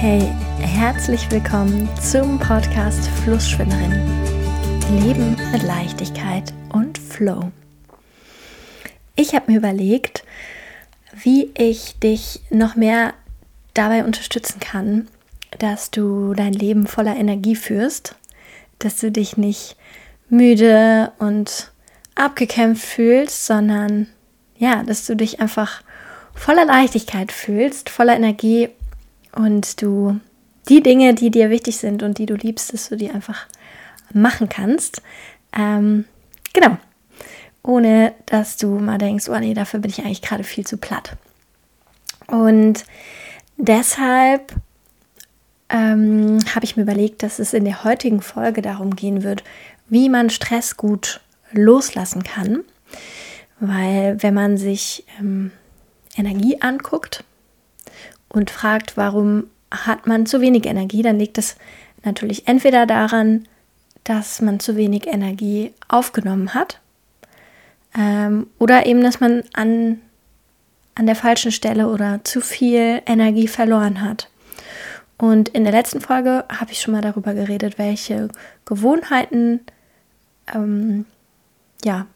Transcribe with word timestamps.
Hey, 0.00 0.32
herzlich 0.60 1.28
willkommen 1.28 1.88
zum 2.00 2.38
Podcast 2.38 3.08
Flussschwimmerin. 3.24 3.90
Leben 5.00 5.36
mit 5.50 5.64
Leichtigkeit 5.64 6.54
und 6.72 6.96
Flow. 6.96 7.50
Ich 9.16 9.34
habe 9.34 9.50
mir 9.50 9.58
überlegt, 9.58 10.22
wie 11.20 11.50
ich 11.58 11.98
dich 11.98 12.40
noch 12.48 12.76
mehr 12.76 13.12
dabei 13.74 14.04
unterstützen 14.04 14.60
kann, 14.60 15.08
dass 15.58 15.90
du 15.90 16.32
dein 16.32 16.52
Leben 16.52 16.86
voller 16.86 17.16
Energie 17.16 17.56
führst, 17.56 18.14
dass 18.78 19.00
du 19.00 19.10
dich 19.10 19.36
nicht 19.36 19.76
müde 20.28 21.10
und 21.18 21.72
abgekämpft 22.14 22.86
fühlst, 22.86 23.46
sondern 23.46 24.06
ja, 24.58 24.84
dass 24.84 25.06
du 25.06 25.16
dich 25.16 25.40
einfach 25.40 25.82
voller 26.34 26.66
Leichtigkeit 26.66 27.32
fühlst, 27.32 27.90
voller 27.90 28.14
Energie 28.14 28.68
und 29.34 29.80
du 29.82 30.20
die 30.68 30.82
Dinge, 30.82 31.14
die 31.14 31.30
dir 31.30 31.50
wichtig 31.50 31.78
sind 31.78 32.02
und 32.02 32.18
die 32.18 32.26
du 32.26 32.34
liebst, 32.34 32.72
dass 32.72 32.88
du 32.88 32.96
die 32.96 33.10
einfach 33.10 33.46
machen 34.12 34.48
kannst. 34.48 35.02
Ähm, 35.56 36.04
genau. 36.52 36.76
Ohne 37.62 38.14
dass 38.26 38.56
du 38.56 38.78
mal 38.78 38.98
denkst, 38.98 39.28
oh 39.28 39.38
nee, 39.38 39.54
dafür 39.54 39.80
bin 39.80 39.90
ich 39.90 40.00
eigentlich 40.00 40.22
gerade 40.22 40.44
viel 40.44 40.66
zu 40.66 40.76
platt. 40.76 41.16
Und 42.26 42.84
deshalb 43.56 44.54
ähm, 45.68 46.38
habe 46.54 46.64
ich 46.64 46.76
mir 46.76 46.82
überlegt, 46.82 47.22
dass 47.22 47.38
es 47.38 47.52
in 47.52 47.64
der 47.64 47.84
heutigen 47.84 48.22
Folge 48.22 48.62
darum 48.62 48.96
gehen 48.96 49.22
wird, 49.22 49.44
wie 49.88 50.08
man 50.08 50.30
Stress 50.30 50.76
gut 50.76 51.20
loslassen 51.52 52.22
kann. 52.22 52.64
Weil 53.60 54.22
wenn 54.22 54.34
man 54.34 54.56
sich 54.56 55.04
ähm, 55.18 55.50
Energie 56.16 56.60
anguckt, 56.60 57.24
und 58.28 58.50
fragt, 58.50 58.96
warum 58.96 59.44
hat 59.70 60.06
man 60.06 60.26
zu 60.26 60.40
wenig 60.40 60.66
Energie, 60.66 61.02
dann 61.02 61.18
liegt 61.18 61.38
es 61.38 61.56
natürlich 62.04 62.48
entweder 62.48 62.86
daran, 62.86 63.46
dass 64.04 64.40
man 64.40 64.60
zu 64.60 64.76
wenig 64.76 65.06
Energie 65.06 65.72
aufgenommen 65.88 66.54
hat 66.54 66.80
ähm, 67.96 68.46
oder 68.58 68.86
eben, 68.86 69.02
dass 69.02 69.20
man 69.20 69.42
an, 69.52 70.00
an 70.94 71.06
der 71.06 71.16
falschen 71.16 71.52
Stelle 71.52 71.88
oder 71.88 72.20
zu 72.24 72.40
viel 72.40 73.02
Energie 73.06 73.48
verloren 73.48 74.02
hat. 74.02 74.30
Und 75.18 75.48
in 75.48 75.64
der 75.64 75.72
letzten 75.72 76.00
Folge 76.00 76.44
habe 76.48 76.70
ich 76.70 76.80
schon 76.80 76.92
mal 76.92 77.02
darüber 77.02 77.34
geredet, 77.34 77.76
welche 77.76 78.28
Gewohnheiten 78.64 79.60
ähm, 80.54 81.06
ja, 81.84 82.06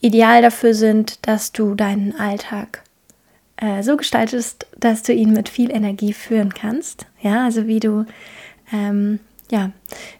ideal 0.00 0.42
dafür 0.42 0.74
sind, 0.74 1.26
dass 1.26 1.52
du 1.52 1.74
deinen 1.74 2.18
Alltag 2.18 2.82
äh, 3.60 3.82
so 3.82 3.96
gestaltest, 3.96 4.66
dass 4.78 5.02
du 5.02 5.12
ihn 5.12 5.32
mit 5.32 5.48
viel 5.48 5.70
Energie 5.70 6.12
führen 6.12 6.52
kannst. 6.54 7.06
Ja, 7.20 7.44
also 7.44 7.66
wie 7.66 7.80
du, 7.80 8.06
ähm, 8.72 9.20
ja, 9.50 9.70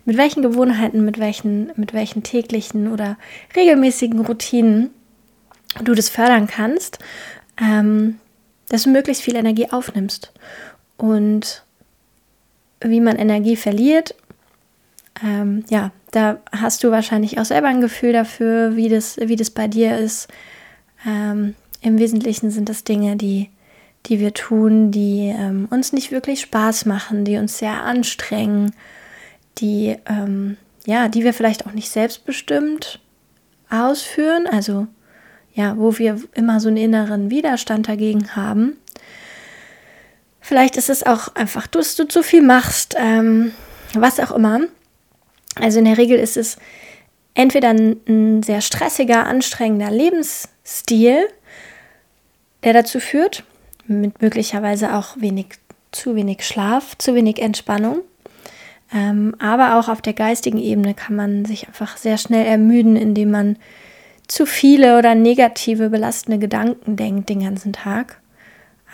mit 0.04 0.16
welchen 0.16 0.42
Gewohnheiten, 0.42 1.04
mit 1.04 1.18
welchen, 1.18 1.72
mit 1.76 1.94
welchen 1.94 2.22
täglichen 2.22 2.92
oder 2.92 3.16
regelmäßigen 3.56 4.20
Routinen 4.20 4.90
du 5.82 5.94
das 5.94 6.08
fördern 6.08 6.46
kannst, 6.46 6.98
ähm, 7.60 8.18
dass 8.68 8.84
du 8.84 8.90
möglichst 8.90 9.22
viel 9.22 9.36
Energie 9.36 9.70
aufnimmst. 9.70 10.32
Und 10.96 11.64
wie 12.80 13.00
man 13.00 13.16
Energie 13.16 13.56
verliert, 13.56 14.14
ähm, 15.24 15.64
ja, 15.70 15.92
da 16.10 16.38
hast 16.52 16.82
du 16.82 16.90
wahrscheinlich 16.90 17.38
auch 17.38 17.44
selber 17.44 17.68
ein 17.68 17.80
Gefühl 17.80 18.12
dafür, 18.12 18.76
wie 18.76 18.88
das, 18.88 19.16
wie 19.18 19.36
das 19.36 19.50
bei 19.50 19.68
dir 19.68 19.96
ist. 19.96 20.28
Ähm, 21.06 21.54
im 21.80 21.98
Wesentlichen 21.98 22.50
sind 22.50 22.68
das 22.68 22.84
Dinge, 22.84 23.16
die, 23.16 23.50
die 24.06 24.20
wir 24.20 24.34
tun, 24.34 24.90
die 24.90 25.34
ähm, 25.34 25.66
uns 25.70 25.92
nicht 25.92 26.10
wirklich 26.10 26.40
Spaß 26.40 26.86
machen, 26.86 27.24
die 27.24 27.36
uns 27.36 27.58
sehr 27.58 27.82
anstrengen, 27.82 28.72
die, 29.58 29.96
ähm, 30.06 30.56
ja, 30.86 31.08
die 31.08 31.24
wir 31.24 31.34
vielleicht 31.34 31.66
auch 31.66 31.72
nicht 31.72 31.90
selbstbestimmt 31.90 33.00
ausführen, 33.70 34.46
also 34.46 34.86
ja, 35.54 35.76
wo 35.76 35.98
wir 35.98 36.20
immer 36.34 36.60
so 36.60 36.68
einen 36.68 36.76
inneren 36.76 37.30
Widerstand 37.30 37.88
dagegen 37.88 38.36
haben. 38.36 38.76
Vielleicht 40.40 40.76
ist 40.76 40.90
es 40.90 41.04
auch 41.04 41.34
einfach, 41.34 41.66
dass 41.66 41.96
du 41.96 42.08
zu 42.08 42.22
viel 42.22 42.42
machst, 42.42 42.96
ähm, 42.98 43.52
was 43.94 44.20
auch 44.20 44.30
immer. 44.30 44.60
Also 45.56 45.78
in 45.78 45.84
der 45.84 45.98
Regel 45.98 46.18
ist 46.18 46.36
es 46.36 46.56
entweder 47.34 47.70
ein, 47.70 47.96
ein 48.08 48.42
sehr 48.42 48.60
stressiger, 48.60 49.26
anstrengender 49.26 49.90
Lebensstil, 49.90 51.26
der 52.64 52.72
dazu 52.72 53.00
führt, 53.00 53.44
mit 53.86 54.20
möglicherweise 54.22 54.94
auch 54.94 55.16
wenig, 55.18 55.46
zu 55.92 56.14
wenig 56.14 56.44
Schlaf, 56.44 56.96
zu 56.98 57.14
wenig 57.14 57.40
Entspannung. 57.40 58.00
Ähm, 58.92 59.36
aber 59.38 59.78
auch 59.78 59.88
auf 59.88 60.02
der 60.02 60.14
geistigen 60.14 60.58
Ebene 60.58 60.94
kann 60.94 61.14
man 61.14 61.44
sich 61.44 61.68
einfach 61.68 61.96
sehr 61.96 62.18
schnell 62.18 62.46
ermüden, 62.46 62.96
indem 62.96 63.30
man 63.30 63.56
zu 64.26 64.46
viele 64.46 64.98
oder 64.98 65.14
negative, 65.14 65.90
belastende 65.90 66.38
Gedanken 66.38 66.96
denkt 66.96 67.28
den 67.28 67.40
ganzen 67.40 67.72
Tag. 67.72 68.20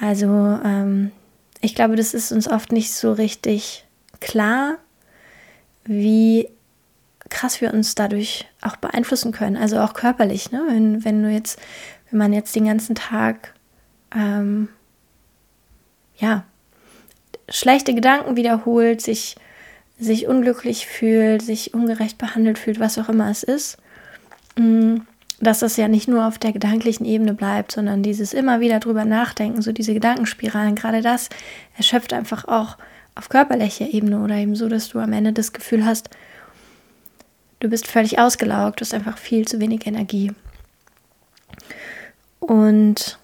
Also 0.00 0.26
ähm, 0.26 1.12
ich 1.60 1.74
glaube, 1.74 1.96
das 1.96 2.14
ist 2.14 2.32
uns 2.32 2.48
oft 2.48 2.72
nicht 2.72 2.92
so 2.92 3.12
richtig 3.12 3.86
klar, 4.20 4.76
wie 5.84 6.48
krass 7.28 7.60
wir 7.60 7.72
uns 7.72 7.94
dadurch 7.94 8.46
auch 8.62 8.76
beeinflussen 8.76 9.32
können, 9.32 9.56
also 9.56 9.80
auch 9.80 9.94
körperlich. 9.94 10.52
Ne? 10.52 10.62
Wenn, 10.68 11.04
wenn 11.04 11.22
du 11.22 11.30
jetzt, 11.30 11.58
wenn 12.10 12.18
man 12.18 12.32
jetzt 12.32 12.54
den 12.54 12.66
ganzen 12.66 12.94
Tag 12.94 13.54
ähm, 14.16 14.68
ja, 16.16 16.44
schlechte 17.48 17.94
Gedanken 17.94 18.36
wiederholt, 18.36 19.00
sich, 19.00 19.36
sich 19.98 20.26
unglücklich 20.26 20.86
fühlt, 20.86 21.42
sich 21.42 21.74
ungerecht 21.74 22.18
behandelt 22.18 22.58
fühlt, 22.58 22.80
was 22.80 22.98
auch 22.98 23.08
immer 23.08 23.30
es 23.30 23.42
ist, 23.42 23.78
mm, 24.58 24.96
dass 25.40 25.60
das 25.60 25.76
ja 25.76 25.86
nicht 25.86 26.08
nur 26.08 26.26
auf 26.26 26.38
der 26.38 26.52
gedanklichen 26.52 27.04
Ebene 27.04 27.34
bleibt, 27.34 27.72
sondern 27.72 28.02
dieses 28.02 28.32
immer 28.32 28.60
wieder 28.60 28.80
drüber 28.80 29.04
nachdenken, 29.04 29.60
so 29.60 29.72
diese 29.72 29.92
Gedankenspiralen, 29.92 30.74
gerade 30.74 31.02
das 31.02 31.28
erschöpft 31.76 32.14
einfach 32.14 32.46
auch 32.46 32.78
auf 33.14 33.28
körperlicher 33.28 33.88
Ebene 33.92 34.20
oder 34.20 34.36
eben 34.36 34.56
so, 34.56 34.68
dass 34.68 34.88
du 34.88 34.98
am 34.98 35.12
Ende 35.12 35.32
das 35.32 35.52
Gefühl 35.52 35.84
hast, 35.84 36.08
du 37.60 37.68
bist 37.68 37.86
völlig 37.86 38.18
ausgelaugt, 38.18 38.80
du 38.80 38.84
hast 38.84 38.94
einfach 38.94 39.18
viel 39.18 39.46
zu 39.46 39.60
wenig 39.60 39.86
Energie. 39.86 40.32
Und 42.40 43.18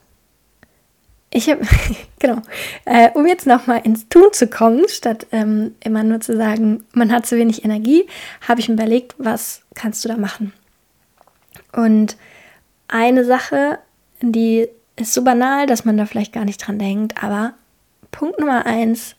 ich 1.33 1.49
habe, 1.49 1.63
genau, 2.19 2.43
äh, 2.85 3.11
um 3.15 3.27
jetzt 3.27 3.47
nochmal 3.47 3.81
ins 3.85 4.09
Tun 4.09 4.29
zu 4.33 4.47
kommen, 4.47 4.89
statt 4.89 5.27
ähm, 5.33 5.75
immer 5.83 6.03
nur 6.05 6.21
zu 6.21 6.37
sagen, 6.37 6.85
man 6.93 7.11
hat 7.11 7.27
zu 7.27 7.37
wenig 7.37 7.65
Energie, 7.65 8.07
habe 8.47 8.61
ich 8.61 8.69
mir 8.69 8.75
überlegt, 8.75 9.15
was 9.19 9.63
kannst 9.75 10.05
du 10.05 10.09
da 10.09 10.17
machen? 10.17 10.53
Und 11.73 12.17
eine 12.89 13.25
Sache, 13.25 13.79
die 14.21 14.69
ist 14.97 15.15
so 15.15 15.25
banal, 15.25 15.67
dass 15.67 15.85
man 15.85 15.97
da 15.97 16.05
vielleicht 16.05 16.35
gar 16.35 16.45
nicht 16.45 16.59
dran 16.59 16.79
denkt, 16.79 17.23
aber 17.23 17.55
Punkt 18.11 18.39
Nummer 18.39 18.67
eins, 18.67 19.17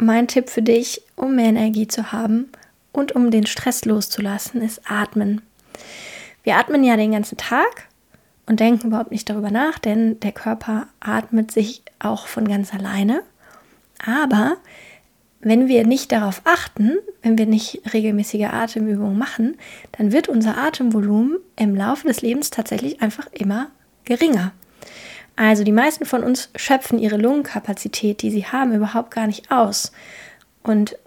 mein 0.00 0.26
Tipp 0.26 0.50
für 0.50 0.62
dich, 0.62 1.02
um 1.14 1.36
mehr 1.36 1.46
Energie 1.46 1.86
zu 1.86 2.10
haben 2.10 2.50
und 2.92 3.12
um 3.12 3.30
den 3.30 3.46
Stress 3.46 3.84
loszulassen, 3.84 4.62
ist 4.62 4.80
atmen. 4.90 5.42
Wir 6.42 6.56
atmen 6.56 6.82
ja 6.82 6.96
den 6.96 7.12
ganzen 7.12 7.36
Tag 7.36 7.86
und 8.50 8.58
denken 8.58 8.88
überhaupt 8.88 9.12
nicht 9.12 9.30
darüber 9.30 9.52
nach, 9.52 9.78
denn 9.78 10.18
der 10.18 10.32
Körper 10.32 10.88
atmet 10.98 11.52
sich 11.52 11.84
auch 12.00 12.26
von 12.26 12.48
ganz 12.48 12.74
alleine. 12.74 13.22
Aber 14.04 14.56
wenn 15.38 15.68
wir 15.68 15.86
nicht 15.86 16.10
darauf 16.10 16.42
achten, 16.42 16.96
wenn 17.22 17.38
wir 17.38 17.46
nicht 17.46 17.80
regelmäßige 17.94 18.46
Atemübungen 18.46 19.16
machen, 19.16 19.56
dann 19.92 20.10
wird 20.10 20.28
unser 20.28 20.58
Atemvolumen 20.58 21.36
im 21.54 21.76
Laufe 21.76 22.08
des 22.08 22.22
Lebens 22.22 22.50
tatsächlich 22.50 23.00
einfach 23.00 23.28
immer 23.32 23.68
geringer. 24.04 24.50
Also 25.36 25.62
die 25.62 25.70
meisten 25.70 26.04
von 26.04 26.24
uns 26.24 26.50
schöpfen 26.56 26.98
ihre 26.98 27.18
Lungenkapazität, 27.18 28.20
die 28.20 28.32
sie 28.32 28.46
haben, 28.46 28.74
überhaupt 28.74 29.12
gar 29.12 29.28
nicht 29.28 29.52
aus. 29.52 29.92
Und 30.64 30.98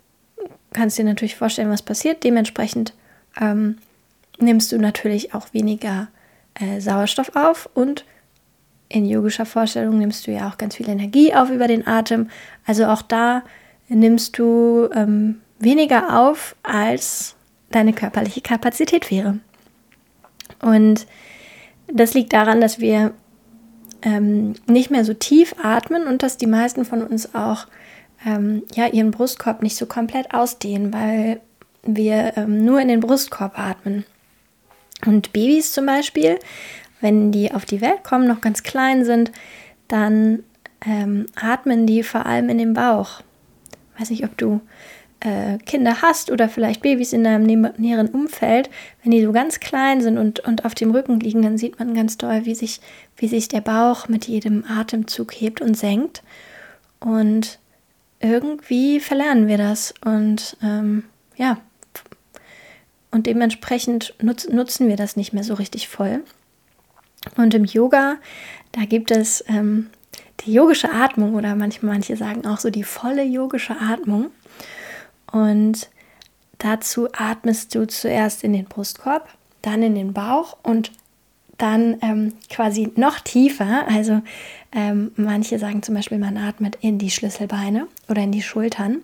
kannst 0.72 0.98
dir 0.98 1.04
natürlich 1.04 1.36
vorstellen, 1.36 1.70
was 1.70 1.82
passiert. 1.82 2.24
Dementsprechend 2.24 2.94
ähm, 3.42 3.80
nimmst 4.40 4.72
du 4.72 4.78
natürlich 4.78 5.34
auch 5.34 5.54
weniger 5.54 6.08
äh, 6.56 6.80
Sauerstoff 6.80 7.36
auf 7.36 7.70
und 7.74 8.06
in 8.90 9.06
yogischer 9.06 9.46
Vorstellung 9.46 9.98
nimmst 9.98 10.28
du 10.28 10.32
ja 10.32 10.48
auch 10.48 10.58
ganz 10.58 10.76
viel 10.76 10.88
Energie 10.88 11.34
auf 11.34 11.50
über 11.50 11.68
den 11.68 11.88
Atem. 11.88 12.30
Also 12.66 12.86
auch 12.86 13.02
da 13.02 13.44
nimmst 13.90 14.38
du 14.38 14.88
ähm, 14.94 15.42
weniger 15.60 16.20
auf, 16.20 16.56
als 16.62 17.36
deine 17.72 17.94
körperliche 17.94 18.42
Kapazität 18.42 19.10
wäre. 19.10 19.40
Und 20.62 21.08
das 21.88 22.14
liegt 22.14 22.34
daran, 22.34 22.62
dass 22.62 22.80
wir 22.80 23.14
ähm, 24.04 24.54
nicht 24.68 24.92
mehr 24.92 25.06
so 25.06 25.14
tief 25.14 25.56
atmen 25.62 26.08
und 26.08 26.24
dass 26.24 26.38
die 26.38 26.48
meisten 26.48 26.86
von 26.86 27.02
uns 27.02 27.34
auch 27.34 27.68
ähm, 28.26 28.64
ja, 28.76 28.88
ihren 28.88 29.12
Brustkorb 29.12 29.62
nicht 29.62 29.76
so 29.76 29.86
komplett 29.86 30.34
ausdehnen, 30.34 30.94
weil 30.94 31.42
wir 31.84 32.38
ähm, 32.38 32.64
nur 32.64 32.80
in 32.80 32.88
den 32.88 33.00
Brustkorb 33.00 33.58
atmen. 33.58 34.06
Und 35.06 35.34
Babys 35.34 35.72
zum 35.72 35.86
Beispiel, 35.86 36.40
wenn 37.02 37.32
die 37.32 37.52
auf 37.52 37.66
die 37.66 37.82
Welt 37.82 38.04
kommen, 38.04 38.28
noch 38.28 38.42
ganz 38.42 38.64
klein 38.64 39.06
sind, 39.06 39.32
dann 39.88 40.44
ähm, 40.86 41.26
atmen 41.36 41.86
die 41.86 42.04
vor 42.04 42.26
allem 42.26 42.50
in 42.50 42.58
den 42.58 42.74
Bauch. 42.74 43.22
weiß 43.98 44.10
nicht, 44.10 44.24
ob 44.26 44.38
du 44.38 44.62
äh, 45.20 45.58
Kinder 45.60 46.02
hast 46.02 46.32
oder 46.32 46.50
vielleicht 46.50 46.82
Babys 46.82 47.14
in 47.14 47.24
deinem 47.24 47.44
näheren 47.78 48.10
Umfeld, 48.10 48.70
wenn 49.02 49.12
die 49.12 49.24
so 49.24 49.32
ganz 49.32 49.60
klein 49.60 50.02
sind 50.02 50.18
und, 50.18 50.42
und 50.42 50.66
auf 50.66 50.76
dem 50.76 50.92
Rücken 50.92 51.20
liegen, 51.20 51.42
dann 51.42 51.58
sieht 51.58 51.80
man 51.80 51.94
ganz 51.94 52.18
doll, 52.18 52.46
wie 52.46 52.56
sich, 52.56 52.82
wie 53.18 53.28
sich 53.28 53.48
der 53.48 53.62
Bauch 53.62 54.08
mit 54.08 54.26
jedem 54.26 54.66
Atemzug 54.66 55.32
hebt 55.34 55.62
und 55.62 55.76
senkt. 55.76 56.24
Und 57.00 57.60
irgendwie 58.20 59.00
verlernen 59.00 59.48
wir 59.48 59.58
das. 59.58 59.94
Und 60.04 60.58
ähm, 60.62 61.04
ja, 61.36 61.58
und 63.14 63.28
dementsprechend 63.28 64.16
nutz, 64.22 64.50
nutzen 64.50 64.88
wir 64.90 64.96
das 64.96 65.16
nicht 65.16 65.34
mehr 65.34 65.44
so 65.44 65.54
richtig 65.54 65.88
voll. 65.88 66.24
Und 67.38 67.54
im 67.54 67.64
Yoga, 67.64 68.16
da 68.72 68.86
gibt 68.86 69.12
es 69.12 69.46
ähm, 69.48 69.92
die 70.42 70.52
yogische 70.52 70.92
Atmung 70.92 71.36
oder 71.36 71.56
manchmal 71.56 71.94
manche 71.94 72.18
sagen 72.18 72.48
auch 72.48 72.58
so 72.58 72.72
die 72.72 72.84
volle 72.84 73.24
yogische 73.24 73.76
Atmung. 73.80 74.32
Und 75.32 75.90
dazu 76.58 77.08
atmest 77.14 77.76
du 77.76 77.86
zuerst 77.86 78.44
in 78.44 78.52
den 78.52 78.66
Brustkorb, 78.66 79.30
dann 79.62 79.84
in 79.84 79.94
den 79.94 80.14
Bauch 80.14 80.58
und 80.64 80.92
dann 81.60 81.98
ähm, 82.02 82.34
quasi 82.50 82.92
noch 82.96 83.20
tiefer. 83.20 83.88
Also 83.88 84.24
ähm, 84.72 85.12
manche 85.18 85.60
sagen 85.60 85.84
zum 85.84 85.94
Beispiel, 85.94 86.18
man 86.18 86.36
atmet 86.36 86.80
in 86.82 86.98
die 86.98 87.12
Schlüsselbeine 87.12 87.88
oder 88.10 88.24
in 88.24 88.32
die 88.32 88.42
Schultern. 88.42 89.04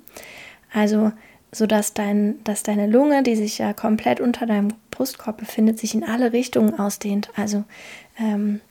Also 0.74 1.12
so 1.52 1.66
dass, 1.66 1.94
dein, 1.94 2.44
dass 2.44 2.64
deine 2.64 2.88
Lunge, 2.88 3.24
die 3.24 3.36
sich 3.36 3.58
ja 3.58 3.74
komplett 3.74 4.20
unter 4.20 4.46
deinem 4.46 4.70
Brustkorb 4.92 5.38
befindet, 5.38 5.80
sich 5.80 5.96
in 5.96 6.04
alle 6.04 6.32
Richtungen 6.34 6.78
ausdehnt. 6.78 7.30
Also 7.36 7.64
ähm, 8.20 8.62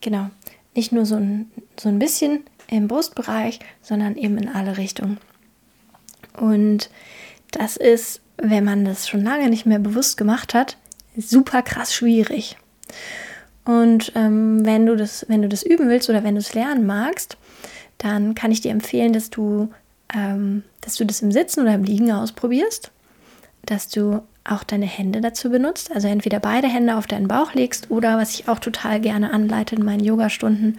genau, 0.00 0.30
nicht 0.74 0.92
nur 0.92 1.06
so 1.06 1.16
ein, 1.16 1.50
so 1.78 1.88
ein 1.88 1.98
bisschen 1.98 2.44
im 2.68 2.88
Brustbereich, 2.88 3.60
sondern 3.80 4.16
eben 4.16 4.36
in 4.38 4.48
alle 4.48 4.76
Richtungen. 4.76 5.18
Und 6.38 6.90
das 7.52 7.76
ist, 7.76 8.20
wenn 8.36 8.64
man 8.64 8.84
das 8.84 9.08
schon 9.08 9.22
lange 9.22 9.48
nicht 9.48 9.66
mehr 9.66 9.78
bewusst 9.78 10.16
gemacht 10.16 10.52
hat, 10.52 10.76
super 11.16 11.62
krass 11.62 11.94
schwierig. 11.94 12.56
Und 13.64 14.12
ähm, 14.14 14.64
wenn, 14.64 14.86
du 14.86 14.96
das, 14.96 15.24
wenn 15.28 15.42
du 15.42 15.48
das 15.48 15.62
üben 15.62 15.88
willst 15.88 16.10
oder 16.10 16.22
wenn 16.22 16.34
du 16.34 16.40
es 16.40 16.54
lernen 16.54 16.86
magst, 16.86 17.36
dann 17.98 18.34
kann 18.34 18.52
ich 18.52 18.60
dir 18.60 18.70
empfehlen, 18.70 19.12
dass 19.12 19.30
du, 19.30 19.70
ähm, 20.14 20.62
dass 20.80 20.94
du 20.96 21.04
das 21.04 21.22
im 21.22 21.32
Sitzen 21.32 21.60
oder 21.60 21.74
im 21.74 21.84
Liegen 21.84 22.12
ausprobierst, 22.12 22.90
dass 23.64 23.88
du 23.88 24.22
auch 24.44 24.62
deine 24.62 24.86
Hände 24.86 25.20
dazu 25.20 25.50
benutzt, 25.50 25.90
also 25.92 26.08
entweder 26.08 26.38
beide 26.38 26.68
Hände 26.68 26.96
auf 26.96 27.06
deinen 27.06 27.28
Bauch 27.28 27.54
legst 27.54 27.90
oder, 27.90 28.16
was 28.16 28.34
ich 28.34 28.48
auch 28.48 28.58
total 28.58 29.00
gerne 29.00 29.32
anleite 29.32 29.74
in 29.74 29.84
meinen 29.84 30.04
Yogastunden, 30.04 30.78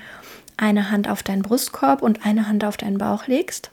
eine 0.55 0.89
Hand 0.89 1.09
auf 1.09 1.21
deinen 1.21 1.41
Brustkorb 1.41 2.01
und 2.01 2.25
eine 2.25 2.47
Hand 2.47 2.63
auf 2.63 2.77
deinen 2.77 2.97
Bauch 2.97 3.27
legst 3.27 3.71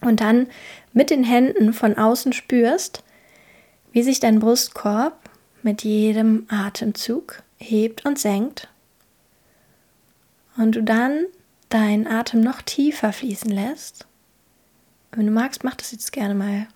und 0.00 0.20
dann 0.20 0.48
mit 0.92 1.10
den 1.10 1.24
Händen 1.24 1.72
von 1.72 1.96
außen 1.96 2.32
spürst, 2.32 3.04
wie 3.92 4.02
sich 4.02 4.20
dein 4.20 4.40
Brustkorb 4.40 5.18
mit 5.62 5.82
jedem 5.82 6.46
Atemzug 6.48 7.42
hebt 7.58 8.04
und 8.04 8.18
senkt 8.18 8.68
und 10.56 10.76
du 10.76 10.82
dann 10.82 11.24
deinen 11.68 12.06
Atem 12.06 12.40
noch 12.40 12.62
tiefer 12.62 13.12
fließen 13.12 13.50
lässt. 13.50 14.06
Wenn 15.12 15.26
du 15.26 15.32
magst, 15.32 15.64
mach 15.64 15.74
das 15.74 15.92
jetzt 15.92 16.12
gerne 16.12 16.34
mal 16.34 16.66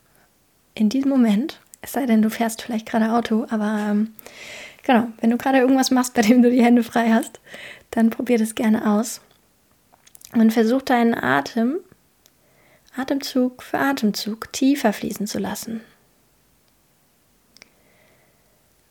in 0.75 0.89
diesem 0.89 1.11
Moment. 1.11 1.61
Es 1.81 1.93
sei 1.93 2.07
denn, 2.07 2.23
du 2.23 2.31
fährst 2.31 2.63
vielleicht 2.63 2.87
gerade 2.87 3.13
Auto, 3.13 3.47
aber 3.51 3.87
ähm, 3.91 4.15
genau, 4.85 5.09
wenn 5.21 5.31
du 5.31 5.37
gerade 5.37 5.59
irgendwas 5.59 5.91
machst, 5.91 6.15
bei 6.15 6.23
dem 6.23 6.43
du 6.43 6.51
die 6.51 6.65
Hände 6.65 6.83
frei 6.83 7.11
hast, 7.13 7.41
dann 7.91 8.11
probier 8.11 8.39
das 8.39 8.55
gerne 8.55 8.91
aus. 8.91 9.21
Und 10.33 10.53
versuch 10.53 10.83
deinen 10.83 11.15
Atem 11.15 11.79
Atemzug 12.97 13.63
für 13.63 13.79
Atemzug 13.79 14.53
tiefer 14.53 14.93
fließen 14.93 15.27
zu 15.27 15.39
lassen. 15.39 15.81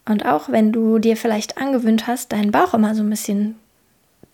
Und 0.05 0.25
auch 0.25 0.49
wenn 0.49 0.71
du 0.71 0.97
dir 0.97 1.15
vielleicht 1.15 1.57
angewöhnt 1.57 2.07
hast, 2.07 2.31
deinen 2.31 2.51
Bauch 2.51 2.73
immer 2.73 2.95
so 2.95 3.03
ein 3.03 3.09
bisschen 3.09 3.59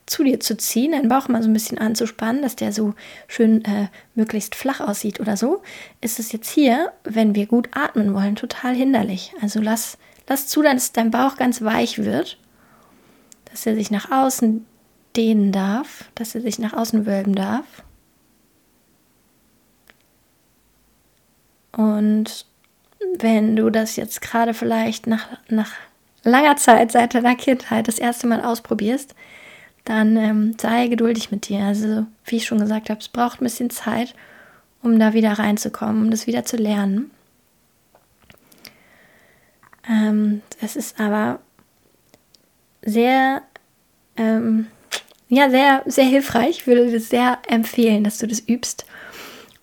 zu 0.08 0.24
dir 0.24 0.40
zu 0.40 0.58
ziehen, 0.58 0.94
deinen 0.94 1.10
Bauch 1.10 1.28
mal 1.28 1.44
so 1.44 1.50
ein 1.50 1.54
bisschen 1.54 1.78
anzuspannen, 1.78 2.42
dass 2.42 2.56
der 2.56 2.72
so 2.72 2.96
schön 3.28 3.64
äh, 3.66 3.90
möglichst 4.16 4.56
flach 4.56 4.80
aussieht 4.80 5.20
oder 5.20 5.38
so, 5.38 5.62
ist 6.02 6.18
es 6.18 6.32
jetzt 6.32 6.50
hier, 6.50 6.92
wenn 7.04 7.36
wir 7.36 7.46
gut 7.46 7.70
atmen 7.74 8.14
wollen, 8.14 8.36
total 8.36 8.74
hinderlich. 8.74 9.34
Also 9.42 9.60
lass, 9.62 9.98
lass 10.28 10.48
zu, 10.48 10.64
dass 10.64 10.94
dein 10.94 11.12
Bauch 11.12 11.36
ganz 11.36 11.62
weich 11.62 12.00
wird, 12.04 12.40
dass 13.52 13.66
er 13.66 13.76
sich 13.76 13.92
nach 13.92 14.10
außen 14.10 14.66
dehnen 15.16 15.52
darf, 15.52 16.06
dass 16.16 16.36
er 16.36 16.42
sich 16.42 16.58
nach 16.58 16.74
außen 16.74 17.06
wölben 17.06 17.36
darf. 17.36 17.66
Und 21.74 22.46
wenn 23.20 23.56
du 23.58 23.70
das 23.70 23.98
jetzt 23.98 24.22
gerade 24.22 24.54
vielleicht 24.54 25.06
nach, 25.06 25.28
nach 25.50 25.74
langer 26.24 26.56
Zeit 26.56 26.92
seit 26.92 27.14
deiner 27.14 27.36
Kindheit 27.36 27.88
das 27.88 28.00
erste 28.00 28.26
Mal 28.26 28.42
ausprobierst, 28.42 29.16
dann 29.88 30.18
ähm, 30.18 30.56
sei 30.60 30.88
geduldig 30.88 31.32
mit 31.32 31.48
dir. 31.48 31.62
Also, 31.62 32.06
wie 32.26 32.38
ich 32.38 32.46
schon 32.46 32.60
gesagt 32.60 32.90
habe, 32.90 33.00
es 33.00 33.08
braucht 33.08 33.42
ein 33.42 33.46
bisschen 33.46 33.70
Zeit, 33.70 34.14
um 34.84 35.00
da 35.00 35.14
wieder 35.14 35.34
reinzukommen, 35.34 36.04
um 36.04 36.12
das 36.12 36.28
wieder 36.28 36.44
zu 36.44 36.58
lernen. 36.58 37.12
Ähm, 39.90 40.42
es 40.62 40.76
ist 40.76 41.00
aber 41.00 41.40
sehr, 42.84 43.42
ähm, 44.18 44.68
ja, 45.30 45.50
sehr, 45.50 45.84
sehr 45.86 46.06
hilfreich. 46.06 46.50
Ich 46.50 46.68
würde 46.68 46.92
das 46.92 47.08
sehr 47.08 47.40
empfehlen, 47.48 48.04
dass 48.04 48.18
du 48.18 48.28
das 48.28 48.42
übst, 48.46 48.86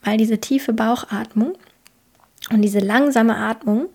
weil 0.02 0.16
diese 0.16 0.38
tiefe 0.38 0.72
Bauchatmung 0.72 1.52
und 2.50 2.62
diese 2.62 2.78
langsame 2.78 3.36
Atmung, 3.36 3.88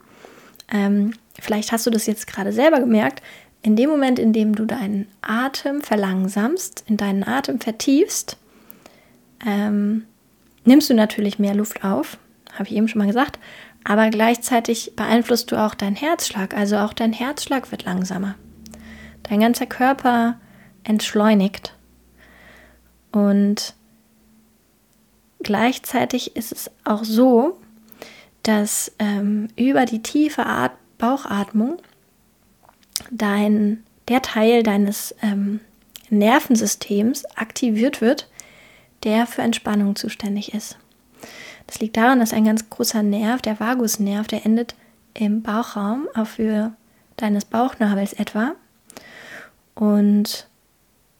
ähm, 0.71 1.13
vielleicht 1.39 1.71
hast 1.71 1.87
du 1.87 1.89
das 1.89 2.05
jetzt 2.05 2.27
gerade 2.27 2.53
selber 2.53 2.79
gemerkt, 2.79 3.23
in 3.61 3.75
dem 3.75 3.89
Moment, 3.89 4.19
in 4.19 4.33
dem 4.33 4.55
du 4.55 4.65
deinen 4.65 5.07
Atem 5.21 5.81
verlangsamst, 5.81 6.83
in 6.87 6.97
deinen 6.97 7.23
Atem 7.23 7.59
vertiefst, 7.59 8.37
ähm, 9.45 10.05
nimmst 10.63 10.89
du 10.89 10.93
natürlich 10.93 11.39
mehr 11.39 11.55
Luft 11.55 11.83
auf, 11.83 12.17
habe 12.53 12.69
ich 12.69 12.75
eben 12.75 12.87
schon 12.87 12.99
mal 12.99 13.07
gesagt, 13.07 13.39
aber 13.83 14.09
gleichzeitig 14.09 14.93
beeinflusst 14.95 15.51
du 15.51 15.57
auch 15.57 15.75
deinen 15.75 15.95
Herzschlag, 15.95 16.55
also 16.55 16.77
auch 16.77 16.93
dein 16.93 17.13
Herzschlag 17.13 17.71
wird 17.71 17.85
langsamer. 17.85 18.35
Dein 19.23 19.41
ganzer 19.41 19.65
Körper 19.65 20.39
entschleunigt 20.83 21.75
und 23.11 23.73
gleichzeitig 25.43 26.35
ist 26.35 26.51
es 26.51 26.71
auch 26.83 27.03
so, 27.03 27.59
dass 28.43 28.91
ähm, 28.99 29.49
über 29.57 29.85
die 29.85 30.01
tiefe 30.01 30.45
At 30.45 30.71
Bauchatmung 30.97 31.77
dein, 33.11 33.83
der 34.07 34.21
Teil 34.21 34.63
deines 34.63 35.15
ähm, 35.21 35.59
Nervensystems 36.09 37.25
aktiviert 37.35 38.01
wird, 38.01 38.29
der 39.03 39.27
für 39.27 39.41
Entspannung 39.41 39.95
zuständig 39.95 40.53
ist. 40.53 40.77
Das 41.67 41.79
liegt 41.79 41.97
daran, 41.97 42.19
dass 42.19 42.33
ein 42.33 42.45
ganz 42.45 42.69
großer 42.69 43.03
Nerv, 43.03 43.41
der 43.41 43.59
Vagusnerv, 43.59 44.27
der 44.27 44.45
endet 44.45 44.75
im 45.13 45.41
Bauchraum 45.41 46.07
auf 46.15 46.37
Höhe 46.37 46.73
deines 47.17 47.45
Bauchnabels 47.45 48.13
etwa. 48.13 48.55
Und 49.75 50.47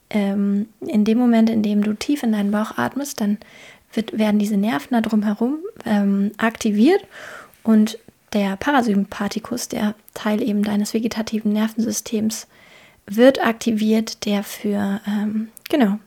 ähm, 0.09 0.67
in 0.79 1.05
dem 1.05 1.17
Moment, 1.17 1.50
in 1.50 1.62
dem 1.62 1.83
du 1.83 1.93
tief 1.93 2.24
in 2.24 2.31
deinen 2.31 2.51
Bauch 2.51 2.77
atmest, 2.77 3.21
dann 3.21 3.38
wird, 3.93 4.17
werden 4.17 4.39
diese 4.39 4.57
Nerven 4.57 4.89
da 4.91 5.01
drumherum 5.01 5.59
ähm, 5.86 6.31
aktiviert 6.38 7.05
und 7.63 8.00
der 8.33 8.55
Parasympathikus, 8.57 9.67
der 9.67 9.95
Teil 10.13 10.41
eben 10.41 10.63
deines 10.63 10.93
vegetativen 10.93 11.53
Nervensystems, 11.53 12.48
wird 13.05 13.43
aktiviert, 13.43 14.25
der 14.25 14.43
für 14.43 15.01
ähm, 15.07 15.50
genau 15.69 16.00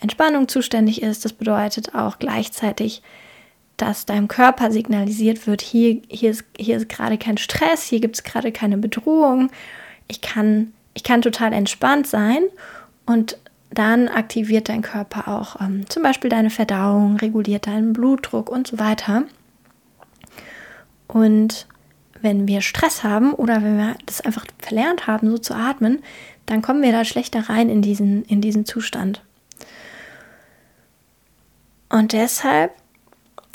Entspannung 0.00 0.48
zuständig 0.48 1.02
ist. 1.02 1.24
Das 1.24 1.32
bedeutet 1.32 1.94
auch 1.94 2.18
gleichzeitig, 2.18 3.02
dass 3.76 4.06
deinem 4.06 4.28
Körper 4.28 4.70
signalisiert 4.70 5.46
wird, 5.46 5.62
hier, 5.62 6.02
hier 6.08 6.30
ist, 6.30 6.44
hier 6.58 6.76
ist 6.76 6.88
gerade 6.88 7.18
kein 7.18 7.38
Stress, 7.38 7.84
hier 7.84 8.00
gibt 8.00 8.16
es 8.16 8.24
gerade 8.24 8.52
keine 8.52 8.78
Bedrohung. 8.78 9.50
Ich 10.08 10.20
kann, 10.20 10.72
ich 10.94 11.04
kann 11.04 11.22
total 11.22 11.52
entspannt 11.52 12.06
sein 12.06 12.42
und 13.06 13.38
dann 13.70 14.08
aktiviert 14.08 14.68
dein 14.68 14.82
Körper 14.82 15.28
auch 15.28 15.60
ähm, 15.60 15.88
zum 15.88 16.02
Beispiel 16.02 16.28
deine 16.28 16.50
Verdauung, 16.50 17.16
reguliert 17.16 17.66
deinen 17.66 17.92
Blutdruck 17.92 18.50
und 18.50 18.66
so 18.66 18.78
weiter. 18.78 19.24
Und 21.12 21.66
wenn 22.20 22.46
wir 22.46 22.60
Stress 22.60 23.02
haben 23.02 23.32
oder 23.34 23.62
wenn 23.62 23.76
wir 23.76 23.96
das 24.06 24.20
einfach 24.20 24.46
verlernt 24.58 25.06
haben, 25.06 25.30
so 25.30 25.38
zu 25.38 25.54
atmen, 25.54 26.02
dann 26.46 26.62
kommen 26.62 26.82
wir 26.82 26.92
da 26.92 27.04
schlechter 27.04 27.48
rein 27.48 27.68
in 27.68 27.82
diesen, 27.82 28.24
in 28.24 28.40
diesen 28.40 28.64
Zustand. 28.64 29.22
Und 31.88 32.12
deshalb 32.12 32.72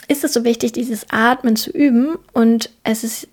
ist 0.08 0.24
es 0.24 0.34
so 0.34 0.44
wichtig, 0.44 0.74
dieses 0.74 1.10
Atmen 1.10 1.56
zu 1.56 1.72
üben. 1.72 2.18
Und 2.34 2.70
es 2.84 3.04
ist 3.04 3.28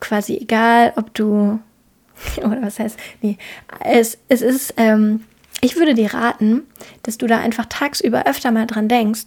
quasi 0.00 0.36
egal, 0.36 0.92
ob 0.96 1.12
du, 1.14 1.58
oder 2.38 2.62
was 2.62 2.78
heißt, 2.78 2.98
nee, 3.22 3.38
es, 3.80 4.18
es 4.28 4.42
ist 4.42 4.74
ähm, 4.76 5.24
ich 5.60 5.76
würde 5.76 5.94
dir 5.94 6.14
raten, 6.14 6.62
dass 7.02 7.18
du 7.18 7.26
da 7.26 7.38
einfach 7.38 7.66
tagsüber 7.66 8.26
öfter 8.26 8.50
mal 8.52 8.66
dran 8.66 8.88
denkst. 8.88 9.26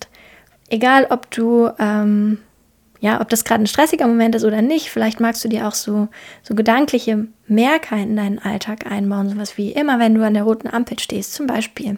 egal 0.70 1.08
ob 1.10 1.30
du, 1.32 1.70
ähm, 1.80 2.40
ja, 3.02 3.20
ob 3.20 3.30
das 3.30 3.44
gerade 3.44 3.64
ein 3.64 3.68
stressiger 3.68 4.06
Moment 4.06 4.36
ist 4.36 4.46
oder 4.46 4.62
nicht, 4.62 4.92
vielleicht 4.92 5.20
magst 5.20 5.44
du 5.44 5.50
dir 5.50 5.68
auch 5.68 5.74
so, 5.74 6.08
so 6.44 6.54
gedankliche 6.54 7.28
Merker 7.48 7.98
in 7.98 8.16
deinen 8.16 8.38
Alltag 8.38 8.86
einbauen, 8.90 9.28
sowas 9.28 9.58
wie 9.58 9.72
immer, 9.72 9.98
wenn 9.98 10.14
du 10.14 10.24
an 10.24 10.36
der 10.36 10.44
roten 10.44 10.68
Ampel 10.68 11.00
stehst, 11.00 11.34
zum 11.34 11.48
Beispiel. 11.48 11.98